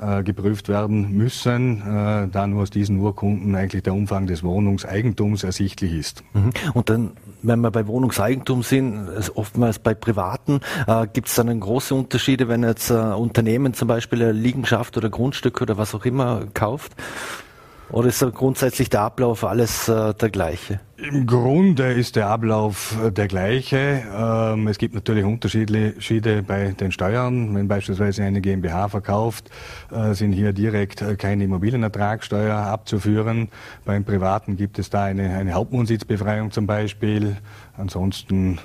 äh, 0.00 0.22
geprüft 0.22 0.68
werden 0.68 1.16
müssen, 1.16 1.82
äh, 1.82 2.28
da 2.28 2.46
nur 2.46 2.62
aus 2.62 2.70
diesen 2.70 2.98
Urkunden 2.98 3.54
eigentlich 3.54 3.82
der 3.82 3.94
Umfang 3.94 4.28
des 4.28 4.44
Wohnungseigentums 4.44 5.42
ersichtlich 5.42 5.92
ist. 5.92 6.22
Mhm. 6.34 6.52
Und 6.74 6.88
dann, 6.88 7.10
wenn 7.42 7.60
wir 7.60 7.70
bei 7.70 7.86
Wohnungseigentum 7.86 8.62
sind, 8.62 9.08
oftmals 9.34 9.80
bei 9.80 9.94
Privaten, 9.94 10.60
äh, 10.86 11.06
gibt 11.12 11.28
es 11.28 11.34
dann 11.34 11.58
große 11.58 11.94
Unterschiede, 11.94 12.48
wenn 12.48 12.62
jetzt 12.62 12.92
ein 12.92 13.12
Unternehmen 13.14 13.74
zum 13.74 13.88
Beispiel 13.88 14.22
eine 14.22 14.32
Liegenschaft 14.32 14.96
oder 14.96 15.10
Grundstück 15.10 15.60
oder 15.60 15.78
was 15.78 15.94
auch 15.94 16.04
immer 16.04 16.44
kauft? 16.54 16.94
Oder 17.90 18.08
ist 18.08 18.20
grundsätzlich 18.34 18.90
der 18.90 19.00
Ablauf 19.00 19.44
alles 19.44 19.88
äh, 19.88 20.12
der 20.14 20.28
gleiche? 20.30 20.80
Im 20.98 21.26
Grunde 21.26 21.92
ist 21.92 22.16
der 22.16 22.28
Ablauf 22.28 22.96
äh, 23.02 23.12
der 23.12 23.28
gleiche. 23.28 24.02
Ähm, 24.12 24.66
es 24.66 24.78
gibt 24.78 24.94
natürlich 24.94 25.24
Unterschiede 25.24 26.42
bei 26.42 26.72
den 26.72 26.92
Steuern. 26.92 27.54
Wenn 27.54 27.68
beispielsweise 27.68 28.24
eine 28.24 28.40
GmbH 28.40 28.88
verkauft, 28.88 29.48
äh, 29.92 30.12
sind 30.14 30.32
hier 30.32 30.52
direkt 30.52 31.00
äh, 31.00 31.14
keine 31.16 31.44
Immobilienertragssteuer 31.44 32.56
abzuführen. 32.56 33.48
Beim 33.84 34.04
Privaten 34.04 34.56
gibt 34.56 34.78
es 34.80 34.90
da 34.90 35.04
eine, 35.04 35.30
eine 35.30 35.54
Hauptwohnsitzbefreiung 35.54 36.50
zum 36.50 36.66
Beispiel. 36.66 37.36
Ansonsten 37.76 38.58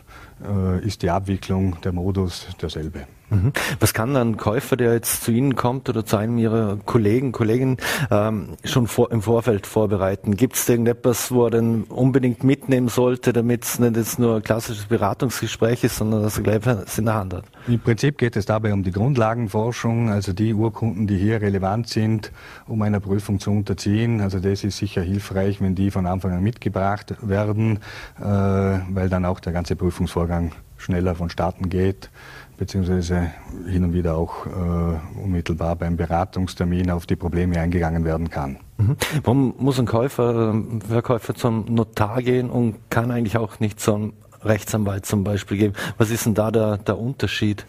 ist 0.82 1.04
die 1.04 1.10
Abwicklung, 1.10 1.80
der 1.84 1.94
Modus 1.94 2.48
derselbe. 2.62 3.08
Mhm. 3.34 3.54
Was 3.80 3.94
kann 3.94 4.16
ein 4.16 4.38
Käufer, 4.38 4.78
der 4.78 4.94
jetzt 4.94 5.24
zu 5.24 5.32
Ihnen 5.32 5.56
kommt 5.56 5.90
oder 5.90 6.06
zu 6.06 6.18
einem 6.18 6.38
Ihrer 6.38 6.78
Kollegen, 6.86 7.32
Kolleginnen 7.32 7.78
ähm, 8.12 8.50
schon 8.64 8.88
vor, 8.88 9.12
im 9.12 9.22
Vorfeld 9.22 9.68
vorbereiten? 9.68 10.36
Gibt 10.36 10.56
es 10.56 10.68
irgendetwas, 10.70 11.32
wo 11.32 11.46
er 11.46 11.52
dann 11.52 11.84
unbedingt 11.84 12.44
mitnehmen 12.44 12.88
sollte, 12.90 13.34
damit 13.34 13.64
es 13.64 13.80
nicht 13.80 13.96
jetzt 13.96 14.20
nur 14.20 14.38
ein 14.38 14.44
klassisches 14.44 14.86
Beratungsgespräch 14.86 15.84
ist, 15.84 15.98
sondern 15.98 16.22
dass 16.22 16.38
er 16.38 16.44
gleich 16.44 16.66
was 16.66 16.98
in 16.98 17.06
der 17.06 17.16
Hand 17.16 17.34
hat? 17.34 17.46
Im 17.68 17.80
Prinzip 17.80 18.18
geht 18.18 18.36
es 18.36 18.46
dabei 18.46 18.74
um 18.74 18.84
die 18.84 18.92
Grundlagenforschung, 18.92 20.10
also 20.10 20.34
die 20.34 20.54
Urkunden, 20.54 21.08
die 21.08 21.18
hier 21.18 21.42
relevant 21.42 21.90
sind, 21.90 22.32
um 22.68 22.82
einer 22.82 23.00
Prüfung 23.00 23.40
zu 23.40 23.52
unterziehen. 23.52 24.22
Also 24.22 24.40
das 24.40 24.64
ist 24.64 24.78
sicher 24.78 25.02
hilfreich, 25.02 25.62
wenn 25.62 25.76
die 25.76 25.92
von 25.92 26.06
Anfang 26.06 26.32
an 26.34 26.44
mitgebracht 26.44 27.16
werden, 27.22 27.80
äh, 28.20 28.24
weil 28.24 29.10
dann 29.10 29.26
auch 29.26 29.40
der 29.40 29.54
ganze 29.54 29.76
Prüfungsvorgang 29.76 30.52
schneller 30.78 31.16
vonstatten 31.16 31.70
geht 31.70 32.10
beziehungsweise 32.58 33.32
hin 33.68 33.84
und 33.84 33.94
wieder 33.94 34.16
auch 34.16 34.46
äh, 34.46 35.20
unmittelbar 35.24 35.76
beim 35.76 35.98
Beratungstermin 35.98 36.92
auf 36.92 37.06
die 37.06 37.16
Probleme 37.16 37.60
eingegangen 37.60 38.06
werden 38.06 38.30
kann. 38.30 38.58
Mhm. 38.78 38.96
Warum 39.24 39.54
muss 39.58 39.80
ein 39.80 39.86
Käufer, 39.86 40.56
Verkäufer 40.88 41.36
zum 41.36 41.66
Notar 41.70 42.22
gehen 42.22 42.50
und 42.50 42.76
kann 42.90 43.12
eigentlich 43.12 43.38
auch 43.38 43.60
nicht 43.60 43.80
zum 43.80 44.14
Rechtsanwalt 44.42 45.06
zum 45.06 45.24
Beispiel 45.24 45.58
gehen? 45.58 45.74
Was 45.98 46.10
ist 46.10 46.26
denn 46.26 46.34
da 46.34 46.52
der, 46.52 46.78
der 46.78 46.98
Unterschied? 46.98 47.66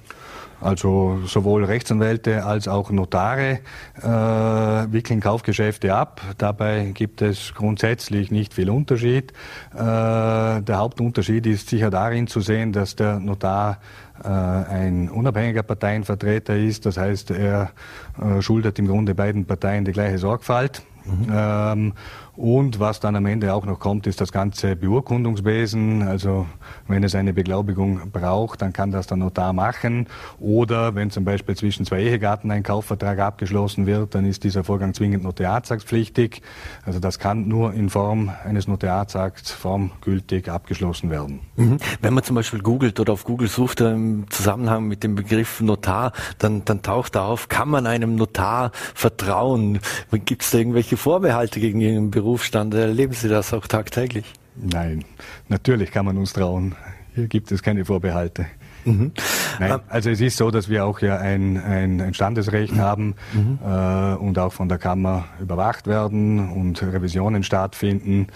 Also 0.64 1.20
sowohl 1.26 1.64
Rechtsanwälte 1.64 2.44
als 2.46 2.68
auch 2.68 2.90
Notare 2.90 3.60
äh, 4.00 4.02
wickeln 4.02 5.20
Kaufgeschäfte 5.20 5.94
ab. 5.94 6.22
Dabei 6.38 6.86
gibt 6.94 7.20
es 7.20 7.52
grundsätzlich 7.54 8.30
nicht 8.30 8.54
viel 8.54 8.70
Unterschied. 8.70 9.32
Äh, 9.74 9.76
der 9.76 10.76
Hauptunterschied 10.78 11.46
ist 11.46 11.68
sicher 11.68 11.90
darin 11.90 12.28
zu 12.28 12.40
sehen, 12.40 12.72
dass 12.72 12.96
der 12.96 13.20
Notar 13.20 13.78
äh, 14.22 14.28
ein 14.28 15.10
unabhängiger 15.10 15.62
Parteienvertreter 15.62 16.56
ist. 16.56 16.86
Das 16.86 16.96
heißt, 16.96 17.32
er 17.32 17.72
äh, 18.18 18.40
schuldet 18.40 18.78
im 18.78 18.86
Grunde 18.86 19.14
beiden 19.14 19.44
Parteien 19.44 19.84
die 19.84 19.92
gleiche 19.92 20.16
Sorgfalt. 20.16 20.82
Mhm. 21.04 21.26
Ähm, 21.30 21.92
und 22.36 22.80
was 22.80 22.98
dann 22.98 23.14
am 23.14 23.26
Ende 23.26 23.54
auch 23.54 23.64
noch 23.64 23.78
kommt, 23.78 24.08
ist 24.08 24.20
das 24.20 24.32
ganze 24.32 24.74
Beurkundungswesen. 24.74 26.02
Also 26.02 26.46
wenn 26.88 27.04
es 27.04 27.14
eine 27.14 27.32
Beglaubigung 27.32 28.10
braucht, 28.10 28.60
dann 28.62 28.72
kann 28.72 28.90
das 28.90 29.06
der 29.06 29.16
Notar 29.16 29.52
machen. 29.52 30.08
Oder 30.40 30.96
wenn 30.96 31.10
zum 31.10 31.24
Beispiel 31.24 31.56
zwischen 31.56 31.86
zwei 31.86 32.02
Ehegatten 32.02 32.50
ein 32.50 32.64
Kaufvertrag 32.64 33.20
abgeschlossen 33.20 33.86
wird, 33.86 34.16
dann 34.16 34.26
ist 34.26 34.42
dieser 34.42 34.64
Vorgang 34.64 34.94
zwingend 34.94 35.22
notariatsakspflichtig. 35.22 36.42
Also 36.84 36.98
das 36.98 37.20
kann 37.20 37.46
nur 37.46 37.72
in 37.72 37.88
Form 37.88 38.32
eines 38.44 38.66
Notariatsakts 38.66 39.52
formgültig 39.52 40.50
abgeschlossen 40.50 41.10
werden. 41.10 41.40
Mhm. 41.54 41.76
Wenn 42.00 42.14
man 42.14 42.24
zum 42.24 42.34
Beispiel 42.34 42.60
googelt 42.60 42.98
oder 42.98 43.12
auf 43.12 43.24
Google 43.24 43.48
sucht 43.48 43.80
im 43.80 44.26
Zusammenhang 44.30 44.88
mit 44.88 45.04
dem 45.04 45.14
Begriff 45.14 45.60
Notar, 45.60 46.12
dann, 46.38 46.64
dann 46.64 46.82
taucht 46.82 47.14
da 47.14 47.26
auf, 47.26 47.48
kann 47.48 47.68
man 47.68 47.86
einem 47.86 48.16
Notar 48.16 48.72
vertrauen? 48.94 49.78
Gibt 50.24 50.42
es 50.42 50.50
da 50.50 50.58
irgendwelche 50.58 50.96
Vorbehalte 50.96 51.60
gegen 51.60 51.80
Ihren 51.80 52.10
Beruf? 52.10 52.23
Berufsstand. 52.24 52.72
Erleben 52.72 53.12
Sie 53.12 53.28
das 53.28 53.52
auch 53.52 53.66
tagtäglich? 53.66 54.24
Nein, 54.56 55.04
natürlich 55.48 55.90
kann 55.90 56.06
man 56.06 56.16
uns 56.16 56.32
trauen. 56.32 56.74
Hier 57.14 57.28
gibt 57.28 57.52
es 57.52 57.62
keine 57.62 57.84
Vorbehalte. 57.84 58.46
Mhm. 58.86 59.12
Nein, 59.60 59.80
also 59.88 60.08
es 60.08 60.22
ist 60.22 60.38
so, 60.38 60.50
dass 60.50 60.70
wir 60.70 60.86
auch 60.86 61.00
ja 61.00 61.18
ein, 61.18 61.58
ein, 61.58 62.00
ein 62.00 62.14
Standesrecht 62.14 62.76
haben 62.76 63.14
mhm. 63.34 63.58
äh, 63.62 64.14
und 64.14 64.38
auch 64.38 64.54
von 64.54 64.70
der 64.70 64.78
Kammer 64.78 65.26
überwacht 65.38 65.86
werden 65.86 66.50
und 66.50 66.82
Revisionen 66.82 67.42
stattfinden. 67.42 68.28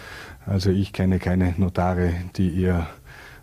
Also 0.44 0.70
ich 0.70 0.92
kenne 0.92 1.18
keine 1.18 1.54
Notare, 1.56 2.12
die 2.36 2.50
ihr 2.50 2.86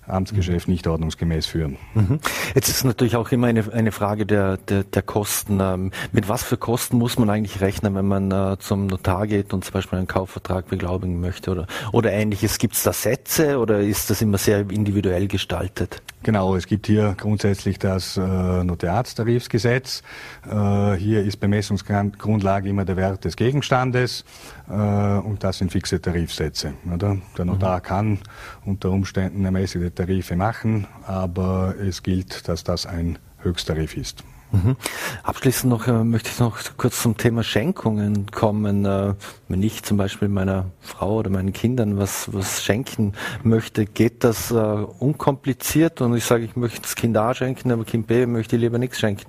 Amtsgeschäft 0.08 0.68
nicht 0.68 0.88
ordnungsgemäß 0.88 1.46
führen. 1.46 1.78
Mhm. 1.94 2.20
Jetzt 2.54 2.70
ist 2.70 2.84
natürlich 2.84 3.16
auch 3.16 3.32
immer 3.32 3.48
eine, 3.48 3.72
eine 3.72 3.92
Frage 3.92 4.26
der, 4.26 4.58
der, 4.58 4.84
der 4.84 5.02
Kosten. 5.02 5.60
Ähm, 5.62 5.92
mit 6.12 6.30
was 6.30 6.44
für 6.44 6.58
Kosten 6.58 6.98
muss 6.98 7.18
man 7.18 7.30
eigentlich 7.30 7.62
rechnen, 7.62 7.96
wenn 7.96 8.08
man 8.08 8.32
äh, 8.32 8.58
zum 8.60 8.88
Notar 8.88 9.28
geht 9.28 9.54
und 9.54 9.64
zum 9.66 9.74
Beispiel 9.74 9.98
einen 9.98 10.08
Kaufvertrag 10.08 10.68
beglaubigen 10.68 11.20
möchte 11.20 11.52
oder, 11.52 11.68
oder 11.92 12.12
ähnliches? 12.12 12.58
Gibt 12.58 12.76
es 12.76 12.84
da 12.84 12.94
Sätze 12.94 13.58
oder 13.60 13.80
ist 13.80 14.10
das 14.10 14.22
immer 14.22 14.38
sehr 14.38 14.60
individuell 14.70 15.28
gestaltet? 15.28 16.02
Genau, 16.24 16.56
es 16.56 16.66
gibt 16.66 16.88
hier 16.88 17.16
grundsätzlich 17.18 17.78
das 17.78 18.18
äh, 18.18 18.22
Notariatstarifsgesetz. 18.64 20.02
Äh, 20.50 20.94
hier 20.94 21.24
ist 21.24 21.38
Bemessungsgrundlage 21.38 22.70
immer 22.70 22.86
der 22.86 22.98
Wert 22.98 23.26
des 23.26 23.36
Gegenstandes 23.36 24.26
und 24.68 25.44
das 25.44 25.60
sind 25.60 25.72
fixe 25.72 26.02
Tarifsätze. 26.02 26.74
Oder? 26.92 27.18
Der 27.38 27.46
Notar 27.46 27.78
mhm. 27.78 27.84
kann 27.84 28.20
unter 28.66 28.90
Umständen 28.90 29.46
ermäßigte 29.46 29.95
Tarife 29.96 30.36
machen, 30.36 30.88
aber 31.06 31.76
es 31.80 32.04
gilt, 32.04 32.48
dass 32.48 32.64
das 32.64 32.86
ein 32.86 33.18
Höchsttarif 33.40 33.96
ist. 33.98 34.24
Mhm. 34.52 34.76
Abschließend 35.24 35.70
noch 35.70 35.88
äh, 35.88 36.04
möchte 36.04 36.30
ich 36.30 36.40
noch 36.40 36.58
kurz 36.78 37.02
zum 37.02 37.18
Thema 37.18 37.44
Schenkungen 37.44 38.28
kommen. 38.32 38.86
Äh, 38.86 39.14
wenn 39.48 39.64
ich 39.64 39.84
zum 39.84 39.98
Beispiel 39.98 40.28
meiner 40.28 40.66
Frau 40.80 41.18
oder 41.18 41.30
meinen 41.30 41.52
Kindern 41.52 41.98
was, 41.98 42.34
was 42.34 42.64
schenken 42.64 43.14
möchte, 43.44 43.86
geht 43.86 44.24
das 44.24 44.52
äh, 44.52 44.56
unkompliziert 44.56 46.02
und 46.02 46.16
ich 46.16 46.26
sage, 46.26 46.46
ich 46.46 46.56
möchte 46.56 46.82
das 46.82 46.96
Kind 46.96 47.18
A 47.18 47.34
schenken, 47.34 47.72
aber 47.72 47.84
Kind 47.86 48.08
B 48.08 48.26
möchte 48.26 48.56
ich 48.56 48.62
lieber 48.62 48.78
nichts 48.78 49.00
schenken. 49.00 49.26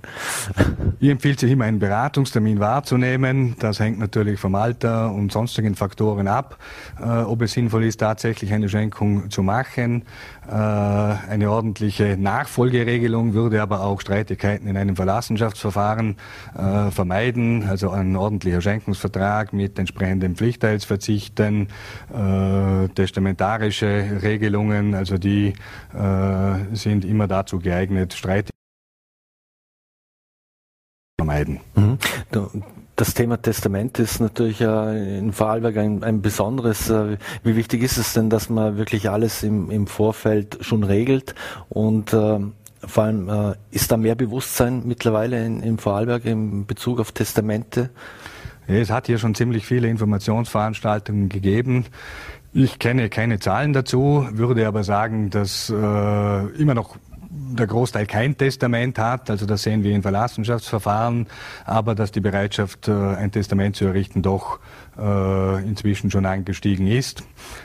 Ihr 1.00 1.12
empfiehlt 1.12 1.40
sich 1.40 1.50
immer 1.50 1.64
einen 1.64 1.78
Beratungstermin 1.78 2.60
wahrzunehmen. 2.60 3.56
Das 3.58 3.80
hängt 3.80 3.98
natürlich 3.98 4.38
vom 4.38 4.54
Alter 4.54 5.12
und 5.12 5.32
sonstigen 5.32 5.74
Faktoren 5.74 6.28
ab, 6.28 6.58
ob 6.98 7.42
es 7.42 7.52
sinnvoll 7.52 7.84
ist, 7.84 7.98
tatsächlich 7.98 8.52
eine 8.52 8.68
Schenkung 8.68 9.30
zu 9.30 9.42
machen. 9.42 10.04
Äh, 10.48 10.52
eine 10.52 11.50
ordentliche 11.50 12.16
Nachfolgeregelung 12.16 13.34
würde 13.34 13.60
aber 13.62 13.80
auch 13.80 14.00
Streitigkeiten 14.00 14.68
in 14.68 14.76
einem 14.76 14.94
Verlassenschaftsverfahren 14.94 16.16
äh, 16.56 16.90
vermeiden. 16.90 17.68
Also 17.68 17.90
ein 17.90 18.14
ordentlicher 18.14 18.60
Schenkungsvertrag 18.60 19.52
mit 19.52 19.78
entsprechenden 19.78 20.36
Pflichtteilsverzichten, 20.36 21.68
äh, 22.12 22.88
testamentarische 22.88 24.20
Regelungen, 24.22 24.94
also 24.94 25.18
die 25.18 25.54
äh, 25.94 26.74
sind 26.74 27.04
immer 27.04 27.26
dazu 27.26 27.58
geeignet, 27.58 28.14
Streitigkeiten 28.14 28.50
vermeiden. 31.18 31.60
Mhm. 31.74 31.98
Das 32.96 33.12
Thema 33.12 33.36
Testament 33.36 33.98
ist 33.98 34.20
natürlich 34.20 34.62
äh, 34.62 35.18
in 35.18 35.32
Vorarlberg 35.32 35.76
ein, 35.76 36.02
ein 36.02 36.22
besonderes. 36.22 36.88
Äh, 36.88 37.18
wie 37.44 37.54
wichtig 37.54 37.82
ist 37.82 37.98
es 37.98 38.14
denn, 38.14 38.30
dass 38.30 38.48
man 38.48 38.78
wirklich 38.78 39.10
alles 39.10 39.42
im, 39.42 39.70
im 39.70 39.86
Vorfeld 39.86 40.56
schon 40.62 40.82
regelt 40.82 41.34
und 41.68 42.14
äh, 42.14 42.38
vor 42.86 43.04
allem 43.04 43.28
äh, 43.28 43.54
ist 43.70 43.92
da 43.92 43.98
mehr 43.98 44.14
Bewusstsein 44.14 44.82
mittlerweile 44.86 45.44
in, 45.44 45.62
in 45.62 45.76
Vorarlberg 45.76 46.24
in 46.24 46.64
Bezug 46.64 46.98
auf 46.98 47.12
Testamente? 47.12 47.90
Es 48.66 48.90
hat 48.90 49.06
hier 49.06 49.18
schon 49.18 49.34
ziemlich 49.34 49.66
viele 49.66 49.88
Informationsveranstaltungen 49.88 51.28
gegeben. 51.28 51.84
Ich 52.54 52.78
kenne 52.78 53.10
keine 53.10 53.38
Zahlen 53.38 53.74
dazu, 53.74 54.26
würde 54.32 54.66
aber 54.66 54.84
sagen, 54.84 55.28
dass 55.28 55.68
äh, 55.68 56.46
immer 56.56 56.74
noch 56.74 56.96
der 57.54 57.66
Großteil 57.66 58.06
kein 58.06 58.36
Testament 58.36 58.98
hat, 58.98 59.30
also 59.30 59.46
das 59.46 59.62
sehen 59.62 59.82
wir 59.82 59.94
in 59.94 60.02
Verlassenschaftsverfahren, 60.02 61.26
aber 61.64 61.94
dass 61.94 62.12
die 62.12 62.20
Bereitschaft, 62.20 62.88
äh, 62.88 62.92
ein 62.92 63.30
Testament 63.30 63.76
zu 63.76 63.84
errichten, 63.86 64.22
doch 64.22 64.58
äh, 64.98 65.62
inzwischen 65.64 66.10
schon 66.10 66.26
angestiegen 66.26 66.86
ist. 66.86 67.22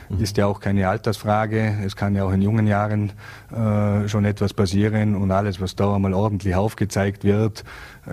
Mhm. 0.08 0.22
Ist 0.22 0.36
ja 0.36 0.46
auch 0.46 0.60
keine 0.60 0.88
Altersfrage. 0.88 1.78
Es 1.84 1.96
kann 1.96 2.14
ja 2.14 2.24
auch 2.24 2.32
in 2.32 2.42
jungen 2.42 2.66
Jahren 2.66 3.12
äh, 3.50 4.08
schon 4.08 4.24
etwas 4.24 4.54
passieren 4.54 5.14
und 5.14 5.30
alles, 5.30 5.60
was 5.60 5.74
da 5.74 5.94
einmal 5.94 6.14
ordentlich 6.14 6.54
aufgezeigt 6.54 7.24
wird, 7.24 7.64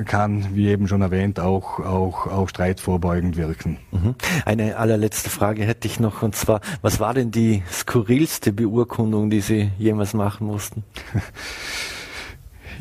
kann, 0.06 0.56
wie 0.56 0.68
eben 0.68 0.88
schon 0.88 1.02
erwähnt, 1.02 1.40
auch, 1.40 1.80
auch, 1.80 2.28
auch 2.28 2.50
streitvorbeugend 2.50 3.38
wirken. 3.38 3.78
Mhm. 3.92 4.16
Eine 4.46 4.78
allerletzte 4.78 5.30
Frage 5.30 5.64
hätte 5.64 5.88
ich 5.88 6.00
noch, 6.00 6.22
und 6.22 6.36
zwar, 6.36 6.62
was 6.82 7.00
war 7.00 7.14
denn 7.14 7.32
die 7.32 7.64
skurrilste 7.72 8.54
Beurkundung, 8.54 9.30
die 9.30 9.42
Sie 9.42 9.72
jemals 9.78 10.14
machen 10.14 10.48
mussten? 10.48 10.84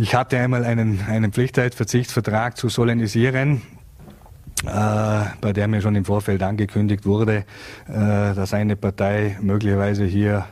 Ich 0.01 0.15
hatte 0.15 0.39
einmal 0.39 0.65
einen, 0.65 1.01
einen 1.09 1.33
Pflichtheitsverzichtsvertrag 1.33 2.57
zu 2.57 2.69
solenisieren 2.69 3.63
äh, 4.65 5.25
bei 5.41 5.53
der 5.53 5.69
mir 5.69 5.81
schon 5.81 5.95
im 5.95 6.05
Vorfeld 6.05 6.43
angekündigt 6.43 7.07
wurde, 7.07 7.45
äh, 7.89 8.35
dass 8.35 8.55
eine 8.55 8.77
Partei 8.77 9.39
möglicherweise 9.41 10.05
hier 10.05 10.47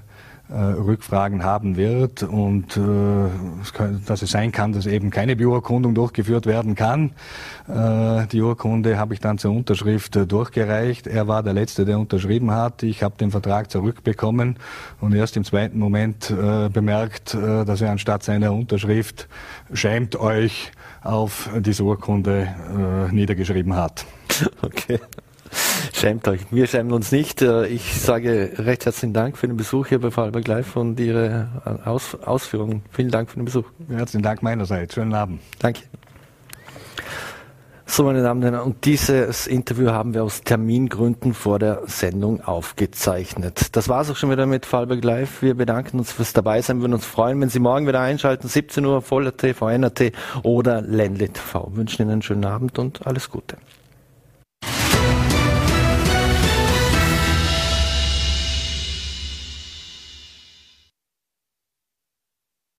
Rückfragen 0.49 1.43
haben 1.43 1.77
wird 1.77 2.23
und 2.23 2.79
dass 4.07 4.23
es 4.23 4.31
sein 4.31 4.53
kann, 4.53 4.73
dass 4.73 4.87
eben 4.87 5.11
keine 5.11 5.35
Beurkundung 5.35 5.95
durchgeführt 5.95 6.47
werden 6.47 6.75
kann. 6.75 7.11
die 7.69 8.41
Urkunde 8.41 8.97
habe 8.97 9.15
ich 9.15 9.21
dann 9.21 9.39
zur 9.39 9.53
Unterschrift 9.53 10.19
durchgereicht. 10.31 11.09
Er 11.09 11.27
war 11.27 11.43
der 11.43 11.53
Letzte, 11.53 11.85
der 11.85 11.99
unterschrieben 11.99 12.53
hat. 12.53 12.85
Ich 12.85 13.03
habe 13.03 13.17
den 13.19 13.33
Vertrag 13.33 13.71
zurückbekommen 13.71 14.57
und 15.01 15.15
erst 15.15 15.37
im 15.37 15.45
zweiten 15.45 15.79
Moment 15.79 16.33
bemerkt, 16.73 17.35
dass 17.35 17.81
er 17.81 17.91
anstatt 17.91 18.23
seiner 18.23 18.53
Unterschrift 18.53 19.29
schämt 19.73 20.15
euch 20.15 20.71
auf 21.07 21.49
diese 21.61 21.85
Urkunde 21.85 22.49
äh, 23.09 23.13
niedergeschrieben 23.13 23.75
hat. 23.75 24.05
Okay. 24.61 24.99
Schämt 25.93 26.29
euch. 26.29 26.41
Wir 26.51 26.67
schämen 26.67 26.93
uns 26.93 27.13
nicht. 27.13 27.43
Äh, 27.43 27.67
ich 27.67 28.01
sage 28.01 28.53
recht 28.59 28.85
herzlichen 28.85 29.13
Dank 29.13 29.37
für 29.37 29.47
den 29.47 29.57
Besuch 29.57 29.87
hier 29.87 30.01
bei 30.01 30.11
Vorarlberg 30.11 30.47
Live 30.47 30.77
und 30.77 30.99
Ihre 31.01 31.49
äh, 31.65 31.89
Aus 31.89 32.15
Ausführungen. 32.15 32.83
Vielen 32.91 33.11
Dank 33.11 33.31
für 33.31 33.37
den 33.37 33.45
Besuch. 33.45 33.65
Herzlichen 33.89 34.23
Dank 34.23 34.43
meinerseits. 34.43 34.95
Schönen 34.95 35.15
Abend. 35.15 35.41
Danke. 35.59 35.83
So, 37.89 38.03
meine 38.03 38.21
Damen 38.21 38.43
und 38.43 38.53
Herren, 38.53 38.67
und 38.67 38.85
dieses 38.85 39.47
Interview 39.47 39.91
haben 39.91 40.13
wir 40.13 40.25
aus 40.25 40.43
Termingründen 40.43 41.35
vor 41.35 41.61
der 41.61 41.83
Sendung 41.87 42.43
aufgezeichnet. 42.43 43.77
Das 43.77 43.89
war 43.89 44.03
es 44.03 44.11
auch 44.11 44.17
schon 44.17 44.31
wieder 44.31 44.45
mit 44.45 44.67
Fallberg 44.67 45.05
Live. 45.05 45.41
Wir 45.41 45.55
bedanken 45.55 46.01
uns 46.01 46.11
fürs 46.11 46.33
Dabeisein. 46.33 46.79
Wir 46.79 46.83
würden 46.83 46.95
uns 46.95 47.07
freuen, 47.07 47.41
wenn 47.41 47.49
Sie 47.49 47.61
morgen 47.61 47.87
wieder 47.87 48.01
einschalten, 48.01 48.49
17 48.49 48.85
Uhr, 48.85 49.03
Voller 49.03 49.37
TV, 49.37 49.69
NRT 49.69 50.13
oder 50.43 50.83
Ländle 50.83 51.29
TV. 51.29 51.71
Wünschen 51.75 52.03
Ihnen 52.03 52.11
einen 52.11 52.23
schönen 52.23 52.45
Abend 52.45 52.79
und 52.79 53.07
alles 53.07 53.31
Gute. 53.31 53.57